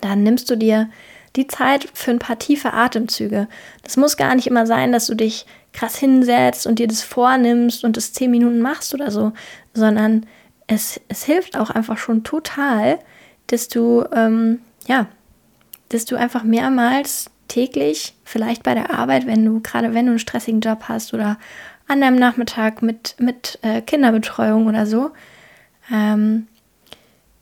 Dann 0.00 0.22
nimmst 0.22 0.48
du 0.48 0.56
dir 0.56 0.88
die 1.36 1.46
Zeit 1.46 1.88
für 1.92 2.10
ein 2.10 2.18
paar 2.18 2.38
tiefe 2.38 2.72
Atemzüge. 2.72 3.48
Das 3.82 3.98
muss 3.98 4.16
gar 4.16 4.34
nicht 4.34 4.46
immer 4.46 4.66
sein, 4.66 4.92
dass 4.92 5.06
du 5.06 5.14
dich 5.14 5.44
krass 5.74 5.98
hinsetzt 5.98 6.66
und 6.66 6.78
dir 6.78 6.88
das 6.88 7.02
vornimmst 7.02 7.84
und 7.84 7.98
das 7.98 8.14
zehn 8.14 8.30
Minuten 8.30 8.60
machst 8.60 8.94
oder 8.94 9.10
so, 9.10 9.32
sondern 9.74 10.24
es, 10.68 10.98
es 11.08 11.24
hilft 11.24 11.58
auch 11.58 11.68
einfach 11.68 11.98
schon 11.98 12.24
total, 12.24 12.98
dass 13.48 13.68
du, 13.68 14.06
ähm, 14.14 14.60
ja, 14.86 15.06
dass 15.90 16.06
du 16.06 16.16
einfach 16.16 16.44
mehrmals 16.44 17.30
täglich, 17.48 18.14
vielleicht 18.24 18.62
bei 18.62 18.74
der 18.74 18.90
Arbeit, 18.90 19.26
wenn 19.26 19.44
du, 19.44 19.60
gerade 19.60 19.94
wenn 19.94 20.06
du 20.06 20.12
einen 20.12 20.18
stressigen 20.18 20.60
Job 20.60 20.84
hast 20.88 21.14
oder 21.14 21.38
an 21.88 22.00
deinem 22.00 22.16
Nachmittag 22.16 22.82
mit, 22.82 23.16
mit 23.18 23.58
äh, 23.62 23.80
Kinderbetreuung 23.80 24.66
oder 24.66 24.86
so, 24.86 25.10
ähm, 25.90 26.46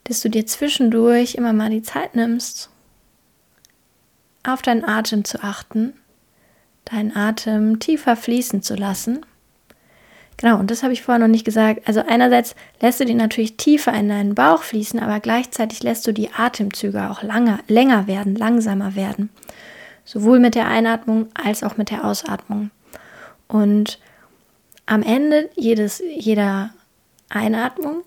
dass 0.05 0.21
du 0.21 0.29
dir 0.29 0.45
zwischendurch 0.45 1.35
immer 1.35 1.53
mal 1.53 1.69
die 1.69 1.81
Zeit 1.81 2.15
nimmst, 2.15 2.69
auf 4.45 4.61
deinen 4.61 4.85
Atem 4.85 5.25
zu 5.25 5.43
achten, 5.43 5.93
deinen 6.85 7.15
Atem 7.15 7.79
tiefer 7.79 8.15
fließen 8.15 8.61
zu 8.61 8.75
lassen. 8.75 9.25
Genau, 10.37 10.59
und 10.59 10.71
das 10.71 10.83
habe 10.83 10.93
ich 10.93 11.01
vorher 11.01 11.19
noch 11.19 11.31
nicht 11.31 11.45
gesagt. 11.45 11.87
Also 11.87 12.03
einerseits 12.07 12.55
lässt 12.79 12.99
du 12.99 13.05
die 13.05 13.15
natürlich 13.15 13.57
tiefer 13.57 13.91
in 13.93 14.07
deinen 14.07 14.35
Bauch 14.35 14.61
fließen, 14.61 14.99
aber 14.99 15.19
gleichzeitig 15.19 15.83
lässt 15.83 16.05
du 16.07 16.13
die 16.13 16.31
Atemzüge 16.31 17.09
auch 17.09 17.23
langer, 17.23 17.59
länger 17.67 18.07
werden, 18.07 18.35
langsamer 18.35 18.95
werden. 18.95 19.29
Sowohl 20.07 20.39
mit 20.39 20.55
der 20.55 20.67
Einatmung 20.67 21.27
als 21.33 21.63
auch 21.63 21.75
mit 21.75 21.91
der 21.91 22.05
Ausatmung. 22.05 22.71
Und 23.49 23.99
am 24.85 25.03
Ende 25.03 25.49
jedes, 25.55 26.01
jeder 26.15 26.69
Einatmung 27.27 28.03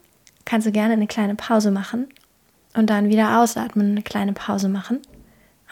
kannst 0.46 0.66
du 0.66 0.72
gerne 0.72 0.94
eine 0.94 1.06
kleine 1.06 1.34
Pause 1.34 1.70
machen 1.70 2.08
und 2.74 2.88
dann 2.88 3.10
wieder 3.10 3.38
ausatmen, 3.38 3.90
eine 3.90 4.02
kleine 4.02 4.32
Pause 4.32 4.70
machen. 4.70 5.00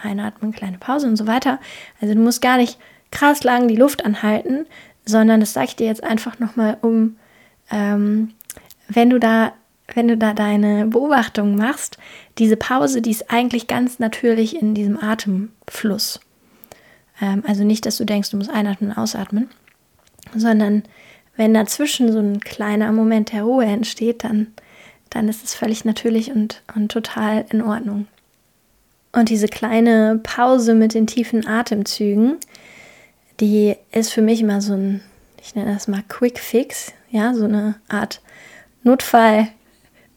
Einatmen, 0.02 0.52
kleine 0.52 0.76
Pause 0.76 1.06
und 1.06 1.16
so 1.16 1.26
weiter. 1.26 1.58
Also 1.98 2.12
du 2.12 2.20
musst 2.20 2.42
gar 2.42 2.58
nicht 2.58 2.78
krass 3.10 3.42
lang 3.42 3.66
die 3.66 3.76
Luft 3.76 4.04
anhalten, 4.04 4.66
sondern 5.06 5.40
das 5.40 5.54
sage 5.54 5.68
ich 5.68 5.76
dir 5.76 5.86
jetzt 5.86 6.04
einfach 6.04 6.38
nochmal 6.38 6.76
um, 6.82 7.16
ähm, 7.70 8.34
wenn 8.86 9.08
du 9.08 9.18
da 9.18 9.54
wenn 9.94 10.08
du 10.08 10.16
da 10.16 10.34
deine 10.34 10.86
Beobachtungen 10.86 11.56
machst, 11.56 11.98
diese 12.38 12.56
Pause, 12.56 13.02
die 13.02 13.10
ist 13.10 13.30
eigentlich 13.30 13.66
ganz 13.66 13.98
natürlich 13.98 14.60
in 14.60 14.74
diesem 14.74 15.02
Atemfluss. 15.02 16.20
Ähm, 17.20 17.42
also 17.46 17.64
nicht, 17.64 17.86
dass 17.86 17.96
du 17.96 18.04
denkst, 18.04 18.30
du 18.30 18.36
musst 18.36 18.50
einatmen 18.50 18.90
und 18.90 18.98
ausatmen, 18.98 19.48
sondern 20.34 20.82
wenn 21.36 21.54
dazwischen 21.54 22.12
so 22.12 22.18
ein 22.18 22.40
kleiner 22.40 22.92
Moment 22.92 23.32
der 23.32 23.44
Ruhe 23.44 23.64
entsteht, 23.64 24.24
dann, 24.24 24.48
dann 25.10 25.28
ist 25.28 25.44
es 25.44 25.54
völlig 25.54 25.84
natürlich 25.84 26.32
und, 26.32 26.62
und 26.74 26.90
total 26.90 27.46
in 27.50 27.62
Ordnung. 27.62 28.08
Und 29.12 29.30
diese 29.30 29.48
kleine 29.48 30.20
Pause 30.22 30.74
mit 30.74 30.94
den 30.94 31.06
tiefen 31.06 31.46
Atemzügen, 31.46 32.36
die 33.40 33.76
ist 33.92 34.12
für 34.12 34.20
mich 34.22 34.40
immer 34.40 34.60
so 34.60 34.74
ein, 34.74 35.00
ich 35.40 35.54
nenne 35.54 35.72
das 35.72 35.88
mal 35.88 36.02
Quick 36.08 36.38
Fix, 36.38 36.92
ja, 37.10 37.32
so 37.34 37.44
eine 37.44 37.76
Art 37.88 38.20
Notfall, 38.82 39.48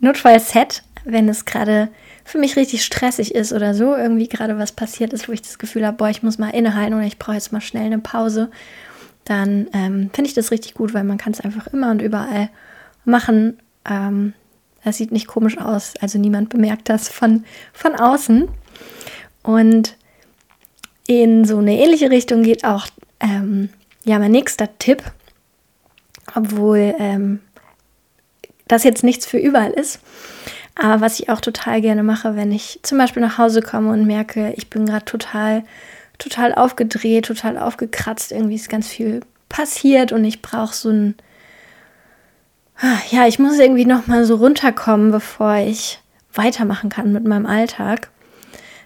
Notfall-Set, 0.02 0.84
wenn 1.06 1.30
es 1.30 1.46
gerade 1.46 1.90
für 2.26 2.38
mich 2.38 2.56
richtig 2.56 2.84
stressig 2.84 3.34
ist 3.34 3.54
oder 3.54 3.74
so, 3.74 3.96
irgendwie 3.96 4.28
gerade 4.28 4.58
was 4.58 4.72
passiert 4.72 5.14
ist, 5.14 5.28
wo 5.28 5.32
ich 5.32 5.42
das 5.42 5.58
Gefühl 5.58 5.86
habe, 5.86 5.98
boah, 5.98 6.10
ich 6.10 6.24
muss 6.24 6.38
mal 6.38 6.50
innehalten 6.50 6.94
oder 6.94 7.06
ich 7.06 7.18
brauche 7.18 7.36
jetzt 7.36 7.52
mal 7.52 7.62
schnell 7.62 7.86
eine 7.86 8.00
Pause, 8.00 8.52
dann 9.26 9.68
ähm, 9.74 10.10
finde 10.14 10.30
ich 10.30 10.34
das 10.34 10.52
richtig 10.52 10.74
gut, 10.74 10.94
weil 10.94 11.04
man 11.04 11.18
kann 11.18 11.34
es 11.34 11.42
einfach 11.42 11.68
immer 11.68 11.92
und 11.92 12.02
überall 12.02 12.50
machen. 13.06 13.58
Ähm, 13.90 14.34
das 14.84 14.98
sieht 14.98 15.12
nicht 15.12 15.28
komisch 15.28 15.58
aus, 15.58 15.94
also 16.02 16.18
niemand 16.18 16.50
bemerkt 16.50 16.90
das 16.90 17.08
von, 17.08 17.46
von 17.74 17.96
außen. 17.96 18.48
Und 19.44 19.96
in 21.08 21.46
so 21.46 21.58
eine 21.58 21.78
ähnliche 21.78 22.10
Richtung 22.10 22.44
geht 22.44 22.64
auch 22.64 22.88
ähm, 23.20 23.70
ja 24.04 24.18
mein 24.20 24.32
nächster 24.32 24.78
Tipp, 24.80 25.04
obwohl 26.34 26.96
ähm, 27.00 27.40
das 28.72 28.84
jetzt 28.84 29.04
nichts 29.04 29.26
für 29.26 29.38
überall 29.38 29.72
ist. 29.72 30.00
Aber 30.76 31.02
was 31.02 31.20
ich 31.20 31.30
auch 31.30 31.42
total 31.42 31.82
gerne 31.82 32.04
mache, 32.04 32.36
wenn 32.36 32.52
ich 32.52 32.80
zum 32.84 32.98
Beispiel 32.98 33.22
nach 33.22 33.38
Hause 33.38 33.62
komme 33.62 33.92
und 33.92 34.06
merke, 34.06 34.54
ich 34.56 34.70
bin 34.70 34.86
gerade 34.86 35.06
total, 35.06 35.64
total 36.18 36.54
aufgedreht, 36.54 37.26
total 37.26 37.58
aufgekratzt, 37.58 38.32
irgendwie 38.32 38.56
ist 38.56 38.70
ganz 38.70 38.88
viel 38.88 39.22
passiert 39.50 40.14
und 40.14 40.24
ich 40.24 40.42
brauche 40.42 40.74
so 40.74 40.90
ein, 40.90 41.16
ja, 43.12 43.28
ich 43.28 43.38
muss 43.38 43.60
irgendwie 43.60 43.86
nochmal 43.86 44.26
so 44.26 44.36
runterkommen, 44.36 45.12
bevor 45.12 45.56
ich 45.56 46.00
weitermachen 46.34 46.90
kann 46.90 47.12
mit 47.12 47.26
meinem 47.28 47.46
Alltag. 47.46 48.10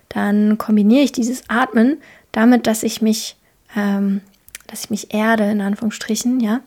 Dann 0.10 0.58
kombiniere 0.58 1.04
ich 1.04 1.12
dieses 1.12 1.44
Atmen 1.50 2.02
damit, 2.32 2.68
dass 2.68 2.84
ich 2.84 3.02
mich, 3.02 3.38
ähm, 3.76 4.22
dass 4.68 4.86
ich 4.86 4.90
mich 4.90 5.14
erde, 5.14 5.44
in 5.44 5.62
Anführungsstrichen, 5.62 6.40
ja. 6.40 6.62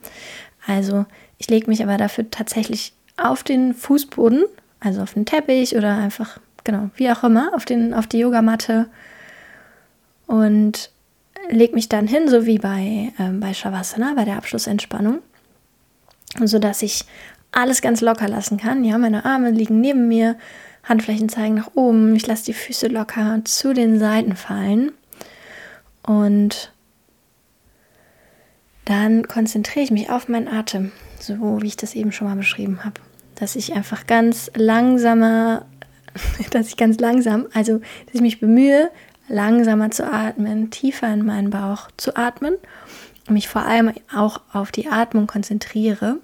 Also 0.67 1.07
ich 1.39 1.49
lege 1.49 1.69
mich 1.69 1.83
aber 1.83 1.97
dafür 1.97 2.31
tatsächlich 2.31 2.93
auf 3.19 3.43
den 3.43 3.75
Fußboden, 3.75 4.45
also 4.81 5.03
auf 5.03 5.15
den 5.15 5.27
Teppich 5.27 5.77
oder 5.77 5.97
einfach, 5.97 6.39
genau, 6.65 6.91
wie 6.97 7.11
auch 7.11 7.25
immer, 7.25 7.53
auf, 7.55 7.65
den, 7.65 7.93
auf 7.93 8.07
die 8.07 8.19
Yogamatte 8.19 8.87
und 10.27 10.91
lege 11.51 11.75
mich 11.75 11.89
dann 11.89 12.07
hin, 12.07 12.29
so 12.29 12.47
wie 12.47 12.59
bei, 12.59 13.13
ähm, 13.19 13.41
bei 13.41 13.53
Shavasana, 13.55 14.15
bei 14.15 14.25
der 14.25 14.37
Abschlussentspannung, 14.37 15.19
sodass 16.43 16.83
ich 16.83 17.05
alles 17.51 17.83
ganz 17.83 18.01
locker 18.01 18.29
lassen 18.29 18.59
kann. 18.59 18.85
Ja, 18.85 18.99
meine 18.99 19.25
Arme 19.25 19.51
liegen 19.51 19.81
neben 19.81 20.09
mir, 20.09 20.37
Handflächen 20.85 21.29
zeigen 21.29 21.55
nach 21.57 21.71
oben, 21.75 22.15
ich 22.15 22.27
lasse 22.27 22.47
die 22.47 22.55
Füße 22.55 22.89
locker 22.89 23.41
zu 23.45 23.75
den 23.75 23.99
Seiten 23.99 24.37
fallen 24.37 24.93
und 26.03 26.73
dann 28.85 29.29
konzentriere 29.29 29.85
ich 29.85 29.91
mich 29.91 30.09
auf 30.09 30.29
meinen 30.29 30.49
Atem, 30.49 30.93
so 31.19 31.61
wie 31.61 31.67
ich 31.67 31.77
das 31.77 31.95
eben 31.95 32.11
schon 32.11 32.27
mal 32.27 32.37
beschrieben 32.37 32.85
habe 32.85 33.01
dass 33.39 33.57
ich 33.57 33.75
einfach 33.75 34.07
ganz 34.07 34.51
langsamer, 34.55 35.65
dass 36.51 36.69
ich 36.69 36.77
ganz 36.77 36.99
langsam, 36.99 37.47
also 37.55 37.79
dass 38.07 38.15
ich 38.15 38.21
mich 38.21 38.41
bemühe, 38.41 38.91
langsamer 39.29 39.91
zu 39.91 40.11
atmen, 40.11 40.71
tiefer 40.71 41.13
in 41.13 41.25
meinen 41.25 41.51
Bauch 41.51 41.89
zu 41.97 42.17
atmen 42.17 42.55
und 43.27 43.35
mich 43.35 43.49
vor 43.49 43.63
allem 43.63 43.93
auch 44.15 44.41
auf 44.53 44.73
die 44.73 44.89
Atmung 44.89 45.27
konzentriere 45.27 46.19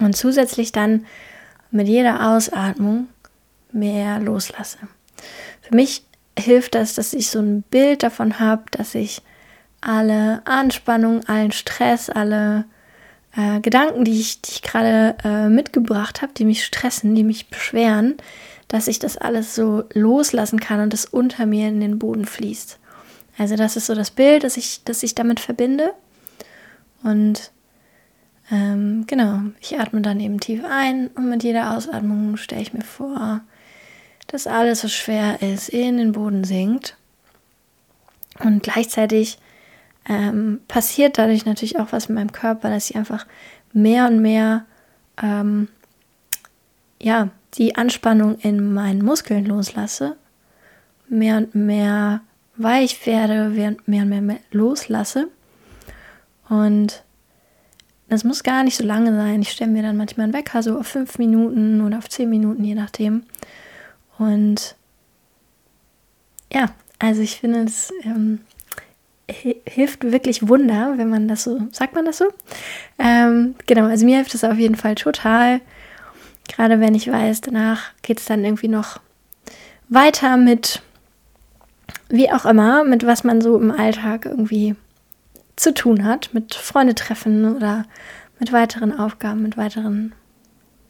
und 0.00 0.16
zusätzlich 0.16 0.72
dann 0.72 1.06
mit 1.70 1.88
jeder 1.88 2.32
Ausatmung 2.32 3.08
mehr 3.72 4.20
loslasse. 4.20 4.78
Für 5.60 5.74
mich 5.74 6.04
hilft 6.38 6.74
das, 6.74 6.94
dass 6.94 7.12
ich 7.12 7.30
so 7.30 7.40
ein 7.40 7.62
Bild 7.62 8.02
davon 8.02 8.38
habe, 8.38 8.62
dass 8.70 8.94
ich 8.94 9.22
alle 9.80 10.42
Anspannung, 10.46 11.24
allen 11.26 11.52
Stress, 11.52 12.08
alle 12.08 12.64
äh, 13.36 13.60
Gedanken, 13.60 14.04
die 14.04 14.20
ich, 14.20 14.40
ich 14.46 14.62
gerade 14.62 15.16
äh, 15.24 15.48
mitgebracht 15.48 16.22
habe, 16.22 16.32
die 16.34 16.44
mich 16.44 16.64
stressen, 16.64 17.14
die 17.14 17.24
mich 17.24 17.48
beschweren, 17.48 18.16
dass 18.68 18.88
ich 18.88 18.98
das 18.98 19.16
alles 19.16 19.54
so 19.54 19.84
loslassen 19.92 20.60
kann 20.60 20.80
und 20.80 20.92
das 20.92 21.04
unter 21.04 21.46
mir 21.46 21.68
in 21.68 21.80
den 21.80 21.98
Boden 21.98 22.24
fließt. 22.24 22.78
Also 23.38 23.56
das 23.56 23.76
ist 23.76 23.86
so 23.86 23.94
das 23.94 24.10
Bild, 24.10 24.44
das 24.44 24.56
ich, 24.56 24.84
das 24.84 25.02
ich 25.02 25.14
damit 25.14 25.40
verbinde. 25.40 25.92
Und 27.02 27.50
ähm, 28.50 29.04
genau, 29.06 29.40
ich 29.60 29.78
atme 29.78 30.02
dann 30.02 30.20
eben 30.20 30.40
tief 30.40 30.62
ein 30.68 31.08
und 31.08 31.28
mit 31.28 31.42
jeder 31.42 31.76
Ausatmung 31.76 32.36
stelle 32.36 32.62
ich 32.62 32.72
mir 32.72 32.82
vor, 32.82 33.40
dass 34.26 34.46
alles, 34.46 34.84
was 34.84 34.92
schwer 34.92 35.40
ist, 35.42 35.68
in 35.68 35.96
den 35.96 36.12
Boden 36.12 36.44
sinkt. 36.44 36.96
Und 38.40 38.62
gleichzeitig 38.62 39.38
ähm, 40.08 40.60
passiert 40.68 41.18
dadurch 41.18 41.46
natürlich 41.46 41.78
auch 41.78 41.92
was 41.92 42.08
mit 42.08 42.16
meinem 42.16 42.32
Körper, 42.32 42.70
dass 42.70 42.90
ich 42.90 42.96
einfach 42.96 43.26
mehr 43.72 44.08
und 44.08 44.20
mehr 44.20 44.64
ähm, 45.22 45.68
ja, 47.00 47.28
die 47.54 47.76
Anspannung 47.76 48.36
in 48.38 48.72
meinen 48.72 49.04
Muskeln 49.04 49.44
loslasse, 49.44 50.16
mehr 51.08 51.36
und 51.36 51.54
mehr 51.54 52.20
weich 52.56 53.04
werde, 53.06 53.48
mehr 53.86 54.02
und 54.02 54.08
mehr 54.08 54.38
loslasse. 54.50 55.28
Und 56.48 57.02
das 58.08 58.24
muss 58.24 58.42
gar 58.42 58.62
nicht 58.62 58.76
so 58.76 58.84
lange 58.84 59.14
sein. 59.14 59.42
Ich 59.42 59.50
stelle 59.50 59.70
mir 59.70 59.82
dann 59.82 59.96
manchmal 59.96 60.24
einen 60.24 60.34
Wecker 60.34 60.62
so 60.62 60.78
auf 60.78 60.86
fünf 60.86 61.18
Minuten 61.18 61.80
oder 61.80 61.98
auf 61.98 62.08
zehn 62.08 62.28
Minuten, 62.28 62.62
je 62.62 62.74
nachdem. 62.74 63.24
Und 64.18 64.76
ja, 66.52 66.66
also 66.98 67.22
ich 67.22 67.40
finde 67.40 67.64
es 67.64 67.90
ähm, 68.04 68.40
hilft 69.32 70.10
wirklich 70.10 70.48
Wunder, 70.48 70.94
wenn 70.96 71.08
man 71.08 71.28
das 71.28 71.44
so, 71.44 71.60
sagt 71.72 71.94
man 71.94 72.04
das 72.04 72.18
so? 72.18 72.26
Ähm, 72.98 73.54
genau, 73.66 73.86
also 73.86 74.04
mir 74.04 74.16
hilft 74.16 74.34
es 74.34 74.44
auf 74.44 74.58
jeden 74.58 74.76
Fall 74.76 74.94
total. 74.94 75.60
Gerade 76.48 76.80
wenn 76.80 76.94
ich 76.94 77.10
weiß, 77.10 77.40
danach 77.40 77.92
geht 78.02 78.20
es 78.20 78.26
dann 78.26 78.44
irgendwie 78.44 78.68
noch 78.68 79.00
weiter 79.88 80.36
mit 80.36 80.82
wie 82.08 82.30
auch 82.30 82.44
immer, 82.44 82.84
mit 82.84 83.06
was 83.06 83.24
man 83.24 83.40
so 83.40 83.58
im 83.58 83.70
Alltag 83.70 84.26
irgendwie 84.26 84.76
zu 85.56 85.72
tun 85.72 86.04
hat, 86.04 86.30
mit 86.32 86.54
Freunde 86.54 86.94
treffen 86.94 87.56
oder 87.56 87.84
mit 88.38 88.52
weiteren 88.52 88.96
Aufgaben, 88.98 89.42
mit 89.42 89.56
weiteren 89.56 90.14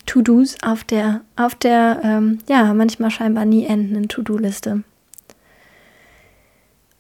To-Dos 0.06 0.56
auf 0.62 0.84
der, 0.84 1.20
auf 1.36 1.54
der, 1.54 2.00
ähm, 2.02 2.38
ja, 2.48 2.74
manchmal 2.74 3.10
scheinbar 3.10 3.44
nie 3.44 3.66
endenden 3.66 4.08
To-Do-Liste. 4.08 4.82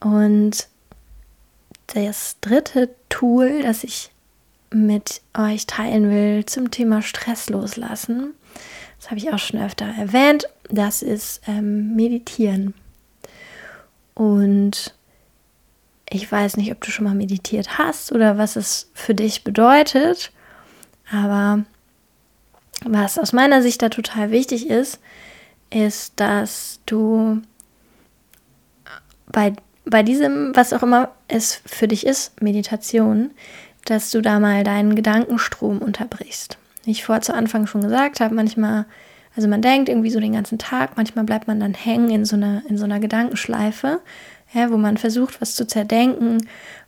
Und 0.00 0.68
das 1.94 2.36
dritte 2.40 2.90
Tool, 3.08 3.62
das 3.62 3.84
ich 3.84 4.10
mit 4.70 5.20
euch 5.36 5.66
teilen 5.66 6.10
will 6.10 6.46
zum 6.46 6.70
Thema 6.70 7.02
Stress 7.02 7.50
loslassen, 7.50 8.34
das 8.98 9.10
habe 9.10 9.18
ich 9.18 9.32
auch 9.32 9.38
schon 9.38 9.60
öfter 9.60 9.86
erwähnt, 9.86 10.48
das 10.68 11.02
ist 11.02 11.42
ähm, 11.46 11.94
Meditieren. 11.96 12.74
Und 14.14 14.94
ich 16.08 16.30
weiß 16.30 16.56
nicht, 16.56 16.70
ob 16.72 16.80
du 16.82 16.90
schon 16.90 17.04
mal 17.04 17.14
meditiert 17.14 17.78
hast 17.78 18.12
oder 18.12 18.38
was 18.38 18.56
es 18.56 18.90
für 18.94 19.14
dich 19.14 19.44
bedeutet, 19.44 20.30
aber 21.10 21.64
was 22.84 23.18
aus 23.18 23.32
meiner 23.32 23.62
Sicht 23.62 23.82
da 23.82 23.88
total 23.88 24.30
wichtig 24.30 24.68
ist, 24.68 25.00
ist, 25.70 26.12
dass 26.16 26.80
du 26.86 27.40
bei, 29.26 29.54
bei 29.84 30.02
diesem, 30.02 30.54
was 30.54 30.72
auch 30.72 30.82
immer 30.82 31.10
es 31.28 31.60
für 31.66 31.88
dich 31.88 32.06
ist, 32.06 32.40
Meditation, 32.40 33.30
dass 33.84 34.10
du 34.10 34.20
da 34.20 34.38
mal 34.38 34.64
deinen 34.64 34.94
Gedankenstrom 34.94 35.78
unterbrichst. 35.78 36.58
Wie 36.84 36.92
ich 36.92 37.04
vor 37.04 37.20
zu 37.20 37.34
Anfang 37.34 37.66
schon 37.66 37.82
gesagt 37.82 38.20
habe, 38.20 38.34
manchmal, 38.34 38.86
also 39.36 39.48
man 39.48 39.62
denkt 39.62 39.88
irgendwie 39.88 40.10
so 40.10 40.20
den 40.20 40.34
ganzen 40.34 40.58
Tag, 40.58 40.96
manchmal 40.96 41.24
bleibt 41.24 41.48
man 41.48 41.60
dann 41.60 41.74
hängen 41.74 42.10
in 42.10 42.24
so 42.24 42.36
einer, 42.36 42.62
in 42.68 42.78
so 42.78 42.84
einer 42.84 43.00
Gedankenschleife, 43.00 44.00
ja, 44.52 44.70
wo 44.70 44.76
man 44.76 44.98
versucht, 44.98 45.40
was 45.40 45.54
zu 45.54 45.66
zerdenken, 45.66 46.46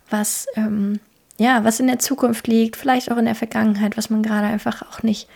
was, 0.09 0.47
ähm, 0.55 0.99
ja, 1.37 1.63
was 1.63 1.79
in 1.79 1.87
der 1.87 1.99
Zukunft 1.99 2.47
liegt, 2.47 2.75
vielleicht 2.75 3.11
auch 3.11 3.17
in 3.17 3.25
der 3.25 3.35
Vergangenheit, 3.35 3.97
was 3.97 4.09
man 4.09 4.23
gerade 4.23 4.47
einfach 4.47 4.83
auch 4.83 5.03
nicht 5.03 5.27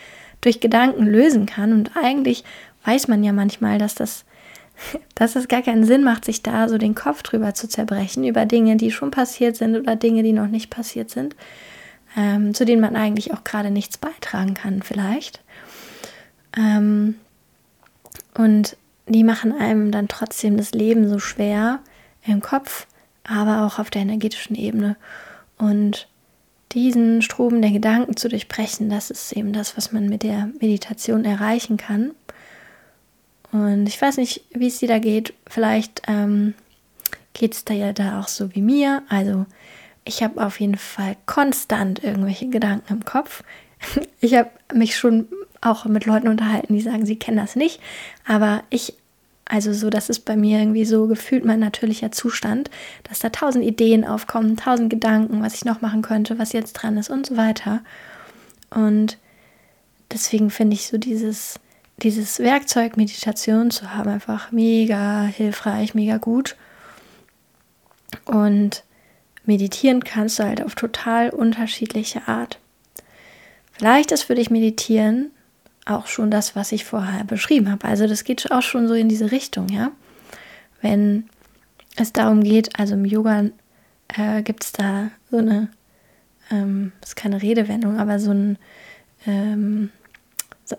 durch 0.42 0.60
Gedanken 0.62 1.06
lösen 1.06 1.46
kann. 1.46 1.74
Und 1.74 1.92
eigentlich 2.02 2.44
weiß 2.86 3.08
man 3.08 3.24
ja 3.24 3.34
manchmal, 3.34 3.78
dass 3.78 3.96
das, 3.96 4.24
dass 5.16 5.36
es 5.36 5.48
gar 5.48 5.62
keinen 5.62 5.84
Sinn 5.84 6.04
macht, 6.04 6.26
sich 6.26 6.44
da 6.44 6.70
so 6.70 6.78
den 6.78 6.96
Kopf 6.96 7.24
drüber 7.24 7.54
zu 7.54 7.68
zerbrechen, 7.68 8.24
über 8.24 8.46
Dinge, 8.46 8.78
die 8.78 8.92
schon 8.92 9.12
passiert 9.12 9.56
sind 9.56 9.76
oder 9.76 9.96
Dinge, 9.96 10.24
die 10.24 10.34
noch 10.34 10.48
nicht 10.48 10.70
passiert 10.70 11.10
sind, 11.10 11.36
ähm, 12.18 12.54
zu 12.54 12.66
denen 12.66 12.82
man 12.82 12.96
eigentlich 12.96 13.34
auch 13.34 13.44
gerade 13.44 13.72
nichts 13.72 13.98
beitragen 13.98 14.54
kann, 14.54 14.82
vielleicht. 14.82 15.42
Ähm, 16.58 17.16
und 18.36 18.78
die 19.08 19.24
machen 19.24 19.58
einem 19.58 19.92
dann 19.92 20.08
trotzdem 20.08 20.58
das 20.58 20.72
Leben 20.72 21.10
so 21.10 21.20
schwer 21.20 21.80
im 22.26 22.42
Kopf, 22.42 22.88
aber 23.24 23.66
auch 23.66 23.80
auf 23.80 23.90
der 23.90 24.04
energetischen 24.04 24.56
Ebene. 24.56 24.96
Und 25.58 26.08
diesen 26.72 27.22
Strom 27.22 27.62
der 27.62 27.72
Gedanken 27.72 28.16
zu 28.16 28.30
durchbrechen, 28.30 28.90
das 28.90 29.10
ist 29.10 29.32
eben 29.34 29.54
das, 29.54 29.76
was 29.76 29.92
man 29.92 30.08
mit 30.08 30.24
der 30.24 30.50
Meditation 30.62 31.26
erreichen 31.26 31.78
kann. 31.78 32.12
Und 33.52 33.88
ich 33.88 34.02
weiß 34.02 34.18
nicht, 34.18 34.44
wie 34.52 34.68
es 34.68 34.80
dir 34.80 34.88
da 34.88 35.00
geht. 35.00 35.34
Vielleicht 35.48 36.04
ähm, 36.08 36.54
geht 37.34 37.54
es 37.54 37.66
da 37.66 37.74
ja 37.74 37.94
da 37.94 38.20
auch 38.20 38.28
so 38.28 38.54
wie 38.54 38.62
mir. 38.62 39.04
Also 39.10 39.46
ich 40.06 40.24
habe 40.24 40.46
auf 40.46 40.60
jeden 40.60 40.78
Fall 40.78 41.18
konstant 41.26 42.04
irgendwelche 42.04 42.50
Gedanken 42.50 42.94
im 42.94 43.06
Kopf. 43.06 43.44
Ich 44.22 44.34
habe 44.36 44.50
mich 44.74 44.98
schon 44.98 45.30
auch 45.62 45.86
mit 45.86 46.06
Leuten 46.06 46.28
unterhalten, 46.28 46.74
die 46.74 46.82
sagen, 46.82 47.06
sie 47.06 47.16
kennen 47.16 47.38
das 47.38 47.56
nicht. 47.56 47.80
Aber 48.26 48.64
ich 48.70 48.96
also 49.50 49.74
so, 49.74 49.90
das 49.90 50.10
ist 50.10 50.26
bei 50.26 50.38
mir 50.38 50.60
irgendwie 50.60 50.86
so 50.86 51.08
gefühlt 51.08 51.44
mein 51.44 51.60
natürlicher 51.60 52.12
Zustand, 52.12 52.70
dass 53.04 53.18
da 53.18 53.30
tausend 53.30 53.66
Ideen 53.66 54.06
aufkommen, 54.06 54.58
tausend 54.58 54.92
Gedanken, 54.92 55.42
was 55.42 55.56
ich 55.56 55.66
noch 55.66 55.82
machen 55.82 56.04
könnte, 56.04 56.38
was 56.38 56.54
jetzt 56.54 56.74
dran 56.74 56.98
ist 56.98 57.10
und 57.10 57.26
so 57.26 57.36
weiter. 57.36 57.82
Und 58.70 59.18
deswegen 60.12 60.52
finde 60.52 60.76
ich 60.76 60.88
so 60.88 61.00
dieses, 61.00 61.60
dieses 62.00 62.40
Werkzeug 62.40 62.98
Meditation 62.98 63.72
zu 63.72 63.94
haben 63.94 64.10
einfach 64.10 64.52
mega 64.52 65.24
hilfreich, 65.24 65.94
mega 65.94 66.18
gut. 66.18 66.56
Und 68.26 68.84
meditieren 69.46 70.04
kannst 70.04 70.40
du 70.40 70.44
halt 70.44 70.64
auf 70.64 70.76
total 70.76 71.30
unterschiedliche 71.30 72.28
Art. 72.28 72.60
Vielleicht 73.72 74.12
ist 74.12 74.24
für 74.24 74.36
dich 74.36 74.50
Meditieren 74.50 75.32
auch 75.86 76.08
schon 76.08 76.30
das, 76.30 76.56
was 76.56 76.72
ich 76.72 76.86
vorher 76.86 77.24
beschrieben 77.24 77.72
habe. 77.72 77.88
Also 77.88 78.08
das 78.08 78.24
geht 78.24 78.52
auch 78.52 78.62
schon 78.62 78.88
so 78.88 78.94
in 78.94 79.10
diese 79.10 79.32
Richtung, 79.32 79.70
ja. 79.70 79.92
Wenn 80.82 81.30
es 81.96 82.14
darum 82.14 82.44
geht, 82.44 82.80
also 82.80 82.94
im 82.94 83.06
Yoga 83.06 83.46
äh, 84.10 84.42
gibt 84.44 84.64
es 84.64 84.72
da 84.72 85.10
so 85.30 85.38
eine, 85.38 85.70
ähm, 86.52 86.92
ist 87.04 87.16
keine 87.16 87.42
Redewendung, 87.42 88.00
aber 88.00 88.20
so 88.20 88.32
ein, 88.32 88.58
ähm, 89.26 89.92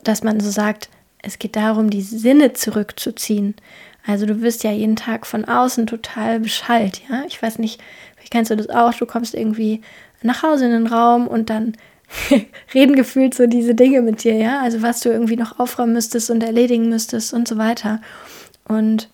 dass 0.05 0.23
man 0.23 0.41
so 0.41 0.51
sagt, 0.51 0.89
es 1.23 1.39
geht 1.39 1.57
darum, 1.57 1.91
die 1.91 2.03
Sinne 2.03 2.53
zurückzuziehen. 2.53 3.55
Also 4.07 4.27
du 4.27 4.41
wirst 4.41 4.65
ja 4.65 4.73
jeden 4.73 4.97
Tag 4.97 5.27
von 5.27 5.45
außen 5.45 5.87
total 5.87 6.41
beschallt, 6.41 7.03
ja. 7.11 7.25
Ich 7.27 7.41
weiß 7.43 7.59
nicht, 7.59 7.81
vielleicht 8.17 8.33
kennst 8.33 8.51
du 8.51 8.57
das 8.57 8.71
auch, 8.71 8.95
du 8.95 9.07
kommst 9.07 9.35
irgendwie 9.35 9.83
nach 10.23 10.43
Hause 10.43 10.67
in 10.67 10.73
den 10.73 10.87
Raum 10.87 11.27
und 11.27 11.51
dann 11.51 11.77
reden 12.75 12.97
gefühlt 12.97 13.35
so 13.35 13.47
diese 13.47 13.75
Dinge 13.75 14.03
mit 14.03 14.25
dir, 14.25 14.35
ja? 14.35 14.61
Also 14.61 14.83
was 14.83 15.01
du 15.01 15.11
irgendwie 15.11 15.37
noch 15.37 15.59
aufräumen 15.59 15.93
müsstest 15.93 16.31
und 16.31 16.43
erledigen 16.43 16.89
müsstest 16.89 17.35
und 17.35 17.47
so 17.47 17.59
weiter. 17.59 18.01
Und 18.67 19.11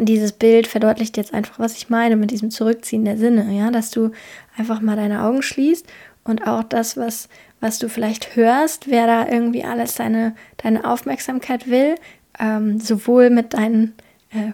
dieses 0.00 0.32
Bild 0.32 0.66
verdeutlicht 0.66 1.16
jetzt 1.16 1.34
einfach, 1.34 1.58
was 1.58 1.76
ich 1.76 1.90
meine 1.90 2.16
mit 2.16 2.30
diesem 2.30 2.50
Zurückziehen 2.50 3.04
der 3.04 3.18
Sinne, 3.18 3.52
ja, 3.52 3.70
dass 3.70 3.90
du 3.90 4.12
einfach 4.56 4.80
mal 4.80 4.96
deine 4.96 5.22
Augen 5.24 5.42
schließt 5.42 5.86
und 6.24 6.46
auch 6.46 6.62
das, 6.62 6.96
was, 6.96 7.28
was 7.60 7.78
du 7.78 7.88
vielleicht 7.88 8.36
hörst, 8.36 8.88
wer 8.88 9.06
da 9.06 9.28
irgendwie 9.28 9.64
alles 9.64 9.94
deine, 9.94 10.34
deine 10.56 10.84
Aufmerksamkeit 10.84 11.68
will, 11.68 11.96
ähm, 12.38 12.80
sowohl 12.80 13.30
mit 13.30 13.54
deinen 13.54 13.94
äh, 14.30 14.52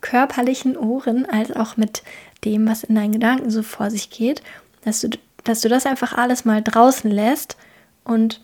körperlichen 0.00 0.76
Ohren 0.76 1.26
als 1.26 1.52
auch 1.52 1.76
mit 1.76 2.02
dem, 2.44 2.68
was 2.68 2.84
in 2.84 2.94
deinen 2.94 3.12
Gedanken 3.12 3.50
so 3.50 3.62
vor 3.62 3.90
sich 3.90 4.10
geht, 4.10 4.42
dass 4.84 5.00
du 5.00 5.08
dass 5.44 5.60
du 5.60 5.68
das 5.68 5.86
einfach 5.86 6.14
alles 6.14 6.44
mal 6.44 6.62
draußen 6.62 7.10
lässt 7.10 7.56
und 8.02 8.40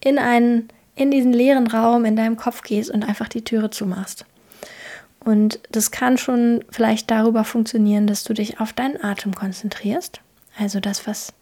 in 0.00 0.18
einen 0.18 0.68
in 0.96 1.10
diesen 1.10 1.32
leeren 1.32 1.66
Raum 1.66 2.04
in 2.04 2.16
deinem 2.16 2.36
Kopf 2.36 2.62
gehst 2.62 2.90
und 2.90 3.08
einfach 3.08 3.28
die 3.28 3.42
Türe 3.42 3.70
zumachst. 3.70 4.26
Und 5.24 5.60
das 5.70 5.90
kann 5.90 6.18
schon 6.18 6.64
vielleicht 6.70 7.10
darüber 7.10 7.44
funktionieren, 7.44 8.06
dass 8.06 8.24
du 8.24 8.34
dich 8.34 8.60
auf 8.60 8.72
deinen 8.72 9.02
Atem 9.02 9.34
konzentrierst. 9.34 10.20
Also 10.60 10.78
das, 10.78 11.06
was, 11.06 11.32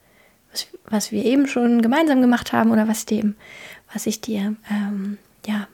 was, 0.52 0.68
was 0.88 1.12
wir 1.12 1.24
eben 1.24 1.48
schon 1.48 1.82
gemeinsam 1.82 2.20
gemacht 2.20 2.52
haben 2.52 2.70
oder 2.70 2.86
was, 2.86 3.04
dem, 3.04 3.34
was 3.92 4.06
ich 4.06 4.20
dir 4.20 4.54
ähm, 4.70 5.18
ja, 5.44 5.66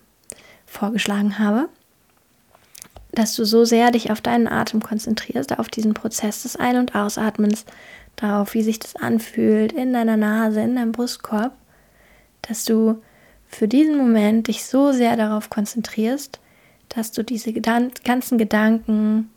vorgeschlagen 0.66 1.38
habe. 1.38 1.68
Dass 3.12 3.37
du 3.37 3.44
so 3.44 3.64
sehr 3.64 3.90
dich 3.90 4.11
auf 4.11 4.22
deinen 4.22 4.48
Atem 4.48 4.83
konzentrierst, 4.83 5.59
auf 5.59 5.68
diesen 5.68 5.92
Prozess 5.92 6.42
des 6.42 6.57
Ein- 6.57 6.78
und 6.78 6.94
Ausatmens, 6.94 7.66
darauf, 8.16 8.54
wie 8.54 8.62
sich 8.62 8.78
das 8.78 8.96
anfühlt 8.96 9.72
in 9.72 9.92
deiner 9.92 10.16
Nase, 10.16 10.62
in 10.62 10.76
deinem 10.76 10.92
Brustkorb, 10.92 11.52
dass 12.42 12.64
du 12.64 13.02
für 13.46 13.68
diesen 13.68 13.98
Moment 13.98 14.48
dich 14.48 14.64
so 14.64 14.92
sehr 14.92 15.16
darauf 15.16 15.50
konzentrierst, 15.50 16.40
dass 16.88 17.12
du 17.12 17.22
diese 17.22 17.52
ganzen 17.52 18.38
Gedanken 18.38 19.30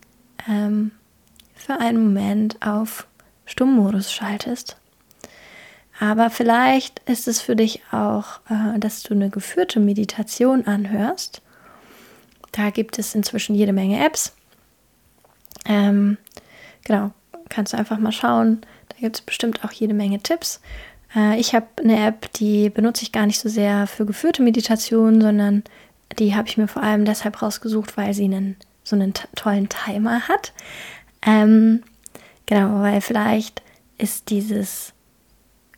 ähm, 0.48 0.92
für 1.54 1.78
einen 1.78 2.02
Moment 2.02 2.64
auf 2.64 3.07
Stummmodus 3.48 4.12
schaltest. 4.12 4.76
Aber 5.98 6.30
vielleicht 6.30 7.00
ist 7.08 7.26
es 7.26 7.40
für 7.40 7.56
dich 7.56 7.82
auch, 7.90 8.40
äh, 8.48 8.78
dass 8.78 9.02
du 9.02 9.14
eine 9.14 9.30
geführte 9.30 9.80
Meditation 9.80 10.66
anhörst. 10.66 11.42
Da 12.52 12.70
gibt 12.70 12.98
es 12.98 13.14
inzwischen 13.14 13.54
jede 13.54 13.72
Menge 13.72 14.04
Apps. 14.04 14.34
Ähm, 15.64 16.18
genau, 16.84 17.10
kannst 17.48 17.72
du 17.72 17.78
einfach 17.78 17.98
mal 17.98 18.12
schauen. 18.12 18.60
Da 18.90 18.96
gibt 19.00 19.16
es 19.16 19.22
bestimmt 19.22 19.64
auch 19.64 19.72
jede 19.72 19.94
Menge 19.94 20.20
Tipps. 20.20 20.60
Äh, 21.16 21.40
ich 21.40 21.54
habe 21.54 21.66
eine 21.78 22.06
App, 22.06 22.32
die 22.34 22.70
benutze 22.70 23.02
ich 23.02 23.12
gar 23.12 23.26
nicht 23.26 23.40
so 23.40 23.48
sehr 23.48 23.86
für 23.86 24.06
geführte 24.06 24.42
Meditation, 24.42 25.20
sondern 25.20 25.64
die 26.18 26.34
habe 26.34 26.48
ich 26.48 26.56
mir 26.56 26.68
vor 26.68 26.82
allem 26.82 27.04
deshalb 27.04 27.42
rausgesucht, 27.42 27.96
weil 27.96 28.14
sie 28.14 28.24
einen, 28.24 28.56
so 28.84 28.94
einen 28.94 29.14
tollen 29.34 29.68
Timer 29.68 30.28
hat. 30.28 30.52
Ähm, 31.22 31.82
genau, 32.48 32.80
weil 32.80 33.00
vielleicht 33.00 33.62
ist 33.98 34.30
dieses, 34.30 34.92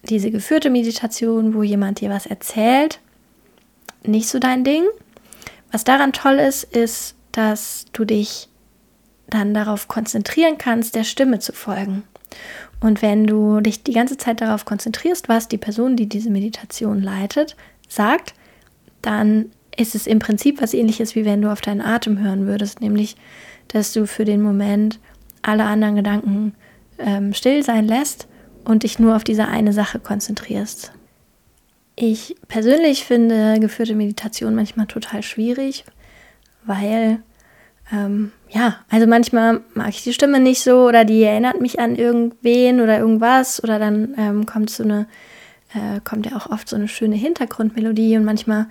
diese 0.05 0.31
geführte 0.31 0.71
Meditation, 0.71 1.55
wo 1.55 1.63
jemand 1.63 2.01
dir 2.01 2.09
was 2.09 2.25
erzählt, 2.25 3.01
nicht 4.03 4.29
so 4.29 4.39
dein 4.39 4.65
Ding. 4.65 4.85
Was 5.73 5.85
daran 5.85 6.13
toll 6.13 6.39
ist, 6.39 6.65
ist, 6.65 7.15
dass 7.33 7.85
du 7.93 8.05
dich 8.05 8.49
dann 9.29 9.55
darauf 9.55 9.89
konzentrieren 9.89 10.59
kannst, 10.59 10.95
der 10.95 11.05
Stimme 11.05 11.39
zu 11.39 11.53
folgen. 11.53 12.03
Und 12.81 13.03
wenn 13.03 13.27
du 13.27 13.61
dich 13.61 13.83
die 13.83 13.93
ganze 13.93 14.17
Zeit 14.17 14.41
darauf 14.41 14.65
konzentrierst, 14.65 15.29
was 15.29 15.49
die 15.49 15.59
Person, 15.59 15.97
die 15.97 16.09
diese 16.09 16.31
Meditation 16.31 17.03
leitet, 17.03 17.57
sagt, 17.89 18.35
dann 19.03 19.51
ist 19.77 19.95
es 19.95 20.07
im 20.07 20.19
Prinzip 20.19 20.61
was 20.61 20.75
ähnliches, 20.75 21.15
wie 21.15 21.25
wenn 21.25 21.43
du 21.43 21.53
auf 21.53 21.61
deinen 21.61 21.81
Atem 21.81 22.19
hören 22.19 22.47
würdest, 22.47 22.81
nämlich 22.81 23.17
dass 23.69 23.93
du 23.93 24.07
für 24.07 24.25
den 24.25 24.43
Moment 24.43 24.99
alle 25.43 25.65
anderen 25.65 25.97
Gedanken 25.97 26.55
ähm, 27.05 27.35
still 27.35 27.63
sein 27.63 27.87
lässt 27.87 28.29
und 28.65 28.83
dich 28.83 28.99
nur 28.99 29.17
auf 29.17 29.25
diese 29.25 29.49
eine 29.49 29.73
Sache 29.73 29.99
konzentrierst. 29.99 30.93
Ich 31.97 32.37
persönlich 32.49 33.05
finde 33.05 33.59
geführte 33.61 33.95
Meditation 33.95 34.55
manchmal 34.55 34.87
total 34.87 35.23
schwierig, 35.23 35.85
weil 36.65 37.23
ähm, 37.93 38.33
ja, 38.49 38.77
also 38.89 39.07
manchmal 39.07 39.63
mag 39.75 39.91
ich 39.91 40.03
die 40.03 40.13
Stimme 40.13 40.41
nicht 40.41 40.63
so 40.63 40.87
oder 40.87 41.05
die 41.05 41.23
erinnert 41.23 41.61
mich 41.61 41.81
an 41.81 41.97
irgendwen 41.97 42.81
oder 42.81 42.99
irgendwas 42.99 43.63
oder 43.63 43.79
dann 43.79 44.15
ähm, 44.17 44.47
kommt 44.47 44.71
so 44.71 44.85
eine, 44.85 45.07
äh, 45.75 46.01
kommt 46.03 46.27
ja 46.27 46.37
auch 46.37 46.51
oft 46.51 46.69
so 46.69 46.77
eine 46.77 46.89
schöne 46.89 47.17
Hintergrundmelodie 47.17 48.17
und 48.17 48.25
manchmal, 48.25 48.67